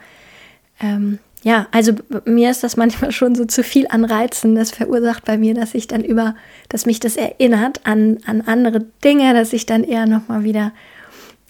ähm, 0.80 1.20
ja, 1.43 1.67
also 1.71 1.93
mir 2.25 2.52
ist 2.52 2.63
das 2.63 2.75
manchmal 2.75 3.12
schon 3.12 3.36
so 3.36 3.45
zu 3.45 3.63
viel 3.63 3.88
an 3.89 4.04
Reizen. 4.04 4.56
Das 4.56 4.71
verursacht 4.71 5.25
bei 5.25 5.38
mir, 5.38 5.54
dass 5.54 5.73
ich 5.73 5.88
dann 5.88 6.04
über, 6.04 6.36
dass 6.67 6.86
mich 6.86 6.99
das 6.99 7.15
erinnert 7.15 7.86
an, 7.86 8.17
an 8.25 8.41
andere 8.41 8.86
Dinge, 9.04 9.34
dass 9.34 9.54
ich 9.54 9.65
dann 9.65 9.84
eher 9.84 10.06
nochmal 10.06 10.43
wieder, 10.43 10.73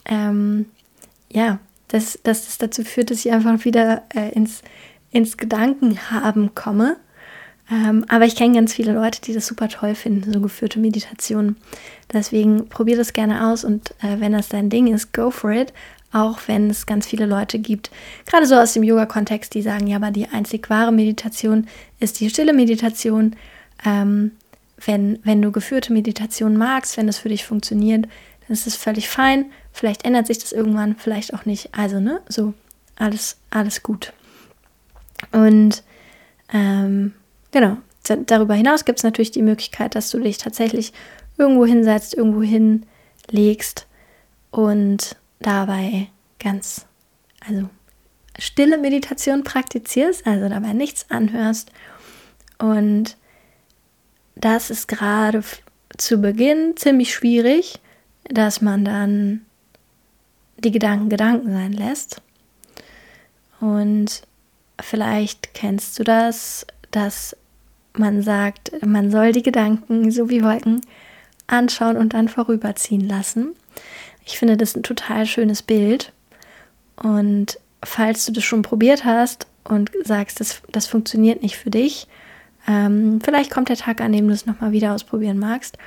ähm, 0.06 0.68
ja, 1.32 1.60
dass, 1.88 2.20
dass 2.24 2.46
das 2.46 2.58
dazu 2.60 2.84
führt, 2.84 3.10
dass 3.10 3.26
ich 3.26 3.32
einfach 3.32 3.66
wieder 3.66 4.04
äh, 4.16 4.32
ins, 4.34 4.62
ins 5.12 5.38
Gedankenhaben 5.38 6.54
komme 6.54 6.98
ähm, 7.72 8.06
aber 8.08 8.26
ich 8.26 8.36
kenne 8.36 8.56
ganz 8.56 8.74
viele 8.74 8.94
Leute, 8.94 9.22
die 9.22 9.34
das 9.34 9.46
super 9.46 9.70
toll 9.70 9.94
finden, 9.94 10.34
so 10.34 10.42
geführte 10.42 10.80
Meditationen. 10.80 11.58
Deswegen 12.12 12.68
probier 12.68 12.98
das 12.98 13.14
gerne 13.14 13.48
aus 13.48 13.64
und 13.64 13.92
äh, 14.02 14.20
wenn 14.20 14.32
das 14.32 14.50
dein 14.50 14.70
Ding 14.70 14.88
ist, 14.94 15.14
go 15.14 15.30
for 15.30 15.52
it. 15.52 15.72
Auch 16.12 16.40
wenn 16.48 16.70
es 16.70 16.86
ganz 16.86 17.06
viele 17.06 17.26
Leute 17.26 17.60
gibt, 17.60 17.92
gerade 18.26 18.46
so 18.46 18.56
aus 18.56 18.74
dem 18.74 18.84
Yoga-Kontext, 18.84 19.54
die 19.54 19.62
sagen, 19.62 19.88
ja, 19.88 19.98
aber 19.98 20.12
die 20.12 20.28
einzig 20.28 20.70
wahre 20.70 20.92
Meditation 20.92 21.68
ist 22.00 22.20
die 22.20 22.30
stille 22.30 22.54
Meditation. 22.54 23.36
Ähm, 23.86 24.32
wenn, 24.86 25.20
wenn 25.24 25.42
du 25.42 25.52
geführte 25.52 25.94
Meditation 25.94 26.58
magst, 26.58 26.98
wenn 26.98 27.08
das 27.08 27.20
für 27.20 27.30
dich 27.30 27.46
funktioniert, 27.46 28.06
dann 28.06 28.54
ist 28.54 28.66
es 28.66 28.76
völlig 28.76 29.10
fein. 29.10 29.46
Vielleicht 29.72 30.06
ändert 30.06 30.28
sich 30.28 30.40
das 30.40 30.52
irgendwann, 30.52 30.96
vielleicht 30.96 31.34
auch 31.34 31.46
nicht. 31.46 31.70
Also, 31.74 32.00
ne, 32.00 32.22
so 32.28 32.54
alles, 32.98 33.38
alles 33.52 33.84
gut. 33.84 34.14
Und 35.32 35.84
ähm, 36.52 37.14
Genau. 37.52 37.78
Darüber 38.26 38.56
hinaus 38.56 38.86
gibt 38.86 39.00
es 39.00 39.04
natürlich 39.04 39.32
die 39.32 39.42
Möglichkeit, 39.42 39.94
dass 39.94 40.10
du 40.10 40.20
dich 40.20 40.38
tatsächlich 40.38 40.94
irgendwo 41.38 41.66
hinsetzt, 41.66 42.16
irgendwo 42.16 42.42
hinlegst 42.42 43.86
und 44.52 45.16
dabei 45.40 46.08
ganz, 46.40 46.86
also 47.46 47.70
stille 48.38 48.78
Meditation 48.78 49.44
praktizierst, 49.44 50.26
also 50.26 50.50
dabei 50.50 50.74
nichts 50.74 51.06
anhörst. 51.10 51.72
Und 52.58 53.18
das 54.36 54.70
ist 54.70 54.88
gerade 54.88 55.44
zu 55.98 56.20
Beginn 56.20 56.76
ziemlich 56.78 57.14
schwierig, 57.14 57.80
dass 58.24 58.62
man 58.62 58.86
dann 58.86 59.46
die 60.58 60.72
Gedanken 60.72 61.10
Gedanken 61.10 61.52
sein 61.52 61.74
lässt. 61.74 62.22
Und 63.60 64.22
vielleicht 64.82 65.54
kennst 65.54 66.00
du 66.00 66.04
das, 66.04 66.66
dass 66.92 67.36
man 67.94 68.22
sagt, 68.22 68.72
man 68.86 69.12
soll 69.12 69.32
die 69.32 69.44
Gedanken 69.44 70.12
so 70.12 70.30
wie 70.30 70.44
Wolken 70.44 70.82
anschauen 71.48 71.98
und 71.98 72.14
dann 72.14 72.30
vorüberziehen 72.30 73.08
lassen. 73.08 73.56
Ich 74.26 74.38
finde 74.38 74.58
das 74.58 74.76
ein 74.76 74.84
total 74.84 75.26
schönes 75.26 75.62
Bild. 75.62 76.14
Und 76.96 77.60
falls 77.84 78.26
du 78.26 78.32
das 78.32 78.44
schon 78.44 78.62
probiert 78.62 79.06
hast 79.06 79.48
und 79.64 79.92
sagst, 80.04 80.40
das, 80.40 80.62
das 80.72 80.88
funktioniert 80.88 81.42
nicht 81.42 81.58
für 81.58 81.70
dich, 81.70 82.08
ähm, 82.68 83.20
vielleicht 83.24 83.52
kommt 83.52 83.70
der 83.70 83.78
Tag, 83.78 84.02
an 84.02 84.12
dem 84.12 84.28
du 84.28 84.34
es 84.34 84.46
nochmal 84.46 84.72
wieder 84.72 84.94
ausprobieren 84.94 85.40
magst. 85.40 85.78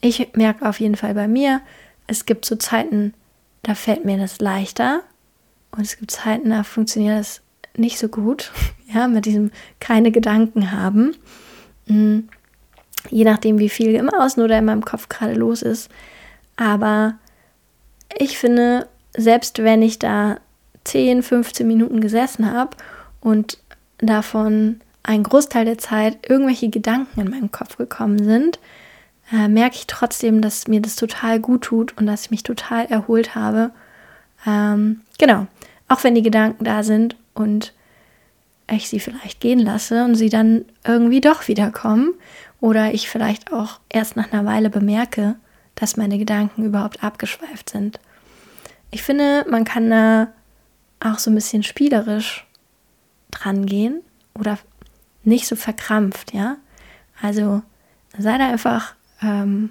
Ich 0.00 0.34
merke 0.34 0.68
auf 0.68 0.80
jeden 0.80 0.96
Fall 0.96 1.14
bei 1.14 1.28
mir, 1.28 1.60
es 2.06 2.26
gibt 2.26 2.44
so 2.44 2.56
Zeiten, 2.56 3.14
da 3.62 3.74
fällt 3.74 4.04
mir 4.04 4.18
das 4.18 4.40
leichter. 4.40 5.02
Und 5.72 5.82
es 5.82 5.98
gibt 5.98 6.10
Zeiten, 6.10 6.50
da 6.50 6.62
funktioniert 6.62 7.18
das 7.18 7.42
nicht 7.76 7.98
so 7.98 8.08
gut. 8.08 8.52
Ja, 8.94 9.08
mit 9.08 9.26
diesem 9.26 9.50
keine 9.80 10.12
Gedanken 10.12 10.70
haben. 10.70 11.16
Mhm. 11.86 12.28
Je 13.10 13.24
nachdem, 13.24 13.58
wie 13.58 13.68
viel 13.68 13.96
im 13.96 14.08
Außen 14.08 14.40
oder 14.40 14.56
in 14.58 14.64
meinem 14.64 14.84
Kopf 14.84 15.08
gerade 15.08 15.34
los 15.34 15.62
ist. 15.62 15.90
Aber 16.54 17.18
ich 18.18 18.38
finde, 18.38 18.88
selbst 19.16 19.62
wenn 19.62 19.82
ich 19.82 19.98
da 19.98 20.38
10, 20.84 21.22
15 21.22 21.66
Minuten 21.66 22.00
gesessen 22.00 22.50
habe 22.52 22.76
und 23.20 23.58
davon 23.98 24.80
ein 25.02 25.22
Großteil 25.22 25.64
der 25.64 25.78
Zeit 25.78 26.28
irgendwelche 26.28 26.68
Gedanken 26.68 27.20
in 27.20 27.30
meinem 27.30 27.52
Kopf 27.52 27.76
gekommen 27.76 28.22
sind, 28.22 28.58
äh, 29.32 29.48
merke 29.48 29.76
ich 29.76 29.86
trotzdem, 29.86 30.40
dass 30.40 30.68
mir 30.68 30.80
das 30.80 30.96
total 30.96 31.40
gut 31.40 31.62
tut 31.62 31.96
und 31.96 32.06
dass 32.06 32.26
ich 32.26 32.30
mich 32.30 32.42
total 32.42 32.86
erholt 32.86 33.34
habe. 33.34 33.70
Ähm, 34.46 35.00
genau, 35.18 35.46
auch 35.88 36.04
wenn 36.04 36.14
die 36.14 36.22
Gedanken 36.22 36.64
da 36.64 36.82
sind 36.82 37.16
und 37.34 37.72
ich 38.70 38.88
sie 38.88 39.00
vielleicht 39.00 39.40
gehen 39.40 39.60
lasse 39.60 40.04
und 40.04 40.16
sie 40.16 40.28
dann 40.28 40.64
irgendwie 40.84 41.20
doch 41.20 41.46
wiederkommen 41.48 42.14
oder 42.60 42.92
ich 42.92 43.08
vielleicht 43.08 43.52
auch 43.52 43.78
erst 43.88 44.16
nach 44.16 44.32
einer 44.32 44.44
Weile 44.44 44.70
bemerke, 44.70 45.36
dass 45.76 45.96
meine 45.96 46.18
Gedanken 46.18 46.64
überhaupt 46.64 47.04
abgeschweift 47.04 47.70
sind. 47.70 48.00
Ich 48.90 49.02
finde, 49.02 49.44
man 49.48 49.64
kann 49.64 49.90
da 49.90 50.28
auch 51.00 51.18
so 51.18 51.30
ein 51.30 51.34
bisschen 51.34 51.62
spielerisch 51.62 52.46
dran 53.30 53.66
gehen 53.66 54.02
oder 54.34 54.58
nicht 55.24 55.46
so 55.46 55.56
verkrampft, 55.56 56.32
ja. 56.32 56.56
Also 57.20 57.62
sei 58.16 58.38
da 58.38 58.48
einfach 58.48 58.94
ähm, 59.22 59.70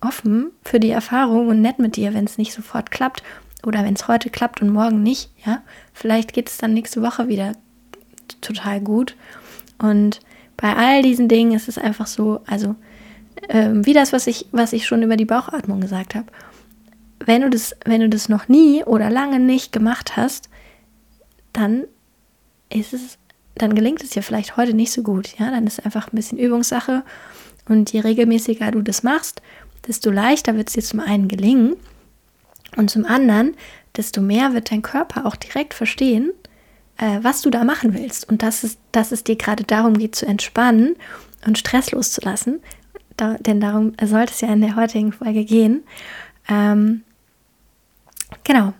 offen 0.00 0.52
für 0.62 0.80
die 0.80 0.90
Erfahrung 0.90 1.48
und 1.48 1.60
nett 1.60 1.78
mit 1.78 1.96
dir, 1.96 2.14
wenn 2.14 2.24
es 2.24 2.38
nicht 2.38 2.52
sofort 2.52 2.90
klappt 2.90 3.22
oder 3.64 3.84
wenn 3.84 3.94
es 3.94 4.08
heute 4.08 4.30
klappt 4.30 4.62
und 4.62 4.70
morgen 4.70 5.02
nicht, 5.02 5.30
ja. 5.44 5.62
Vielleicht 5.92 6.32
geht 6.32 6.48
es 6.48 6.58
dann 6.58 6.74
nächste 6.74 7.02
Woche 7.02 7.28
wieder 7.28 7.52
total 8.40 8.80
gut. 8.80 9.16
Und 9.78 10.20
bei 10.56 10.74
all 10.74 11.02
diesen 11.02 11.28
Dingen 11.28 11.52
ist 11.52 11.68
es 11.68 11.78
einfach 11.78 12.06
so, 12.06 12.40
also 12.46 12.76
ähm, 13.48 13.84
wie 13.84 13.92
das, 13.92 14.12
was 14.12 14.26
ich, 14.26 14.46
was 14.52 14.72
ich 14.72 14.86
schon 14.86 15.02
über 15.02 15.16
die 15.16 15.24
Bauchatmung 15.24 15.80
gesagt 15.80 16.14
habe. 16.14 16.26
Wenn 17.26 17.42
du 17.42 17.50
das, 17.50 17.74
wenn 17.84 18.00
du 18.00 18.08
das 18.08 18.28
noch 18.28 18.48
nie 18.48 18.84
oder 18.84 19.10
lange 19.10 19.40
nicht 19.40 19.72
gemacht 19.72 20.16
hast, 20.16 20.48
dann 21.52 21.84
ist 22.70 22.92
es, 22.92 23.18
dann 23.54 23.74
gelingt 23.74 24.02
es 24.02 24.10
dir 24.10 24.22
vielleicht 24.22 24.56
heute 24.56 24.74
nicht 24.74 24.92
so 24.92 25.02
gut. 25.02 25.38
Ja, 25.38 25.50
dann 25.50 25.66
ist 25.66 25.78
es 25.78 25.84
einfach 25.84 26.12
ein 26.12 26.16
bisschen 26.16 26.38
Übungssache. 26.38 27.02
Und 27.68 27.92
je 27.92 28.00
regelmäßiger 28.00 28.70
du 28.72 28.82
das 28.82 29.02
machst, 29.02 29.40
desto 29.86 30.10
leichter 30.10 30.56
wird 30.56 30.68
es 30.68 30.74
dir 30.74 30.82
zum 30.82 31.00
einen 31.00 31.28
gelingen 31.28 31.76
und 32.76 32.90
zum 32.90 33.04
anderen, 33.04 33.54
desto 33.96 34.20
mehr 34.20 34.52
wird 34.52 34.70
dein 34.70 34.82
Körper 34.82 35.26
auch 35.26 35.36
direkt 35.36 35.74
verstehen, 35.74 36.32
äh, 36.98 37.20
was 37.22 37.42
du 37.42 37.50
da 37.50 37.64
machen 37.64 37.94
willst 37.94 38.28
und 38.28 38.42
dass 38.42 38.64
es, 38.64 38.78
dass 38.92 39.12
es 39.12 39.24
dir 39.24 39.36
gerade 39.36 39.64
darum 39.64 39.96
geht 39.96 40.14
zu 40.14 40.26
entspannen 40.26 40.96
und 41.46 41.58
Stress 41.58 41.92
loszulassen. 41.92 42.60
Da, 43.16 43.34
denn 43.34 43.60
darum 43.60 43.92
sollte 44.02 44.32
es 44.32 44.40
ja 44.40 44.52
in 44.52 44.60
der 44.60 44.76
heutigen 44.76 45.12
Folge 45.12 45.44
gehen. 45.44 45.84
Ähm, 46.48 47.02
genau. 48.44 48.72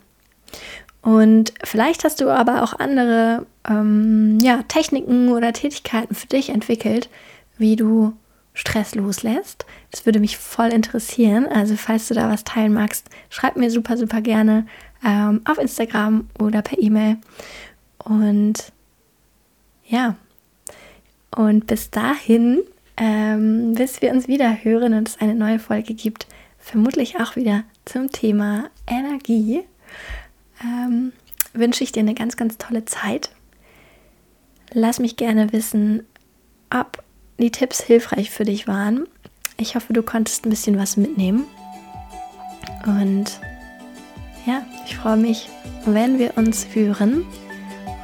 Und 1.03 1.53
vielleicht 1.63 2.05
hast 2.05 2.21
du 2.21 2.31
aber 2.31 2.63
auch 2.63 2.79
andere 2.79 3.47
ähm, 3.69 4.39
ja, 4.41 4.63
Techniken 4.69 5.31
oder 5.31 5.53
Tätigkeiten 5.53 6.15
für 6.15 6.27
dich 6.27 6.49
entwickelt, 6.49 7.11
wie 7.59 7.77
du 7.77 8.15
Stress 8.55 8.95
loslässt. 8.95 9.67
Das 9.91 10.07
würde 10.07 10.21
mich 10.21 10.39
voll 10.39 10.69
interessieren. 10.69 11.47
Also 11.47 11.77
falls 11.77 12.09
du 12.09 12.15
da 12.15 12.31
was 12.31 12.45
teilen 12.45 12.73
magst, 12.73 13.11
schreib 13.29 13.57
mir 13.57 13.71
super, 13.71 13.97
super 13.97 14.23
gerne 14.23 14.67
ähm, 15.05 15.43
auf 15.45 15.59
Instagram 15.59 16.29
oder 16.39 16.63
per 16.63 16.81
E-Mail. 16.81 17.19
Und 17.99 18.73
ja, 19.87 20.17
und 21.35 21.67
bis 21.67 21.91
dahin, 21.91 22.63
ähm, 22.97 23.75
bis 23.75 24.01
wir 24.01 24.13
uns 24.13 24.29
wieder 24.29 24.65
hören 24.65 24.95
und 24.95 25.09
es 25.09 25.21
eine 25.21 25.35
neue 25.35 25.59
Folge 25.59 25.95
gibt, 25.95 26.27
vermutlich 26.59 27.21
auch 27.21 27.37
wieder 27.37 27.65
zum 27.85 28.11
Thema 28.11 28.71
Energie, 28.87 29.63
ähm, 30.63 31.13
wünsche 31.53 31.85
ich 31.85 31.93
dir 31.93 32.01
eine 32.01 32.15
ganz, 32.15 32.37
ganz 32.37 32.59
tolle 32.59 32.85
Zeit. 32.85 33.31
Lass 34.73 34.99
mich 34.99 35.17
gerne 35.17 35.53
wissen, 35.53 36.05
ob 36.71 37.03
die 37.39 37.51
Tipps 37.51 37.83
hilfreich 37.83 38.31
für 38.31 38.45
dich 38.45 38.67
waren. 38.67 39.07
Ich 39.57 39.77
hoffe, 39.77 39.93
du 39.93 40.03
konntest 40.03 40.45
ein 40.45 40.51
bisschen 40.51 40.79
was 40.79 40.97
mitnehmen. 40.97 41.45
Und 42.87 43.41
ja, 44.47 44.63
ich 44.85 44.97
freue 44.97 45.17
mich, 45.17 45.49
wenn 45.87 46.19
wir 46.19 46.37
uns 46.37 46.67
hören. 46.75 47.25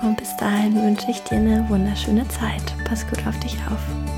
Und 0.02 0.16
bis 0.16 0.34
dahin 0.36 0.74
wünsche 0.82 1.10
ich 1.10 1.20
dir 1.22 1.36
eine 1.36 1.68
wunderschöne 1.68 2.26
Zeit. 2.28 2.62
Pass 2.84 3.06
gut 3.06 3.26
auf 3.26 3.38
dich 3.40 3.56
auf. 3.70 4.09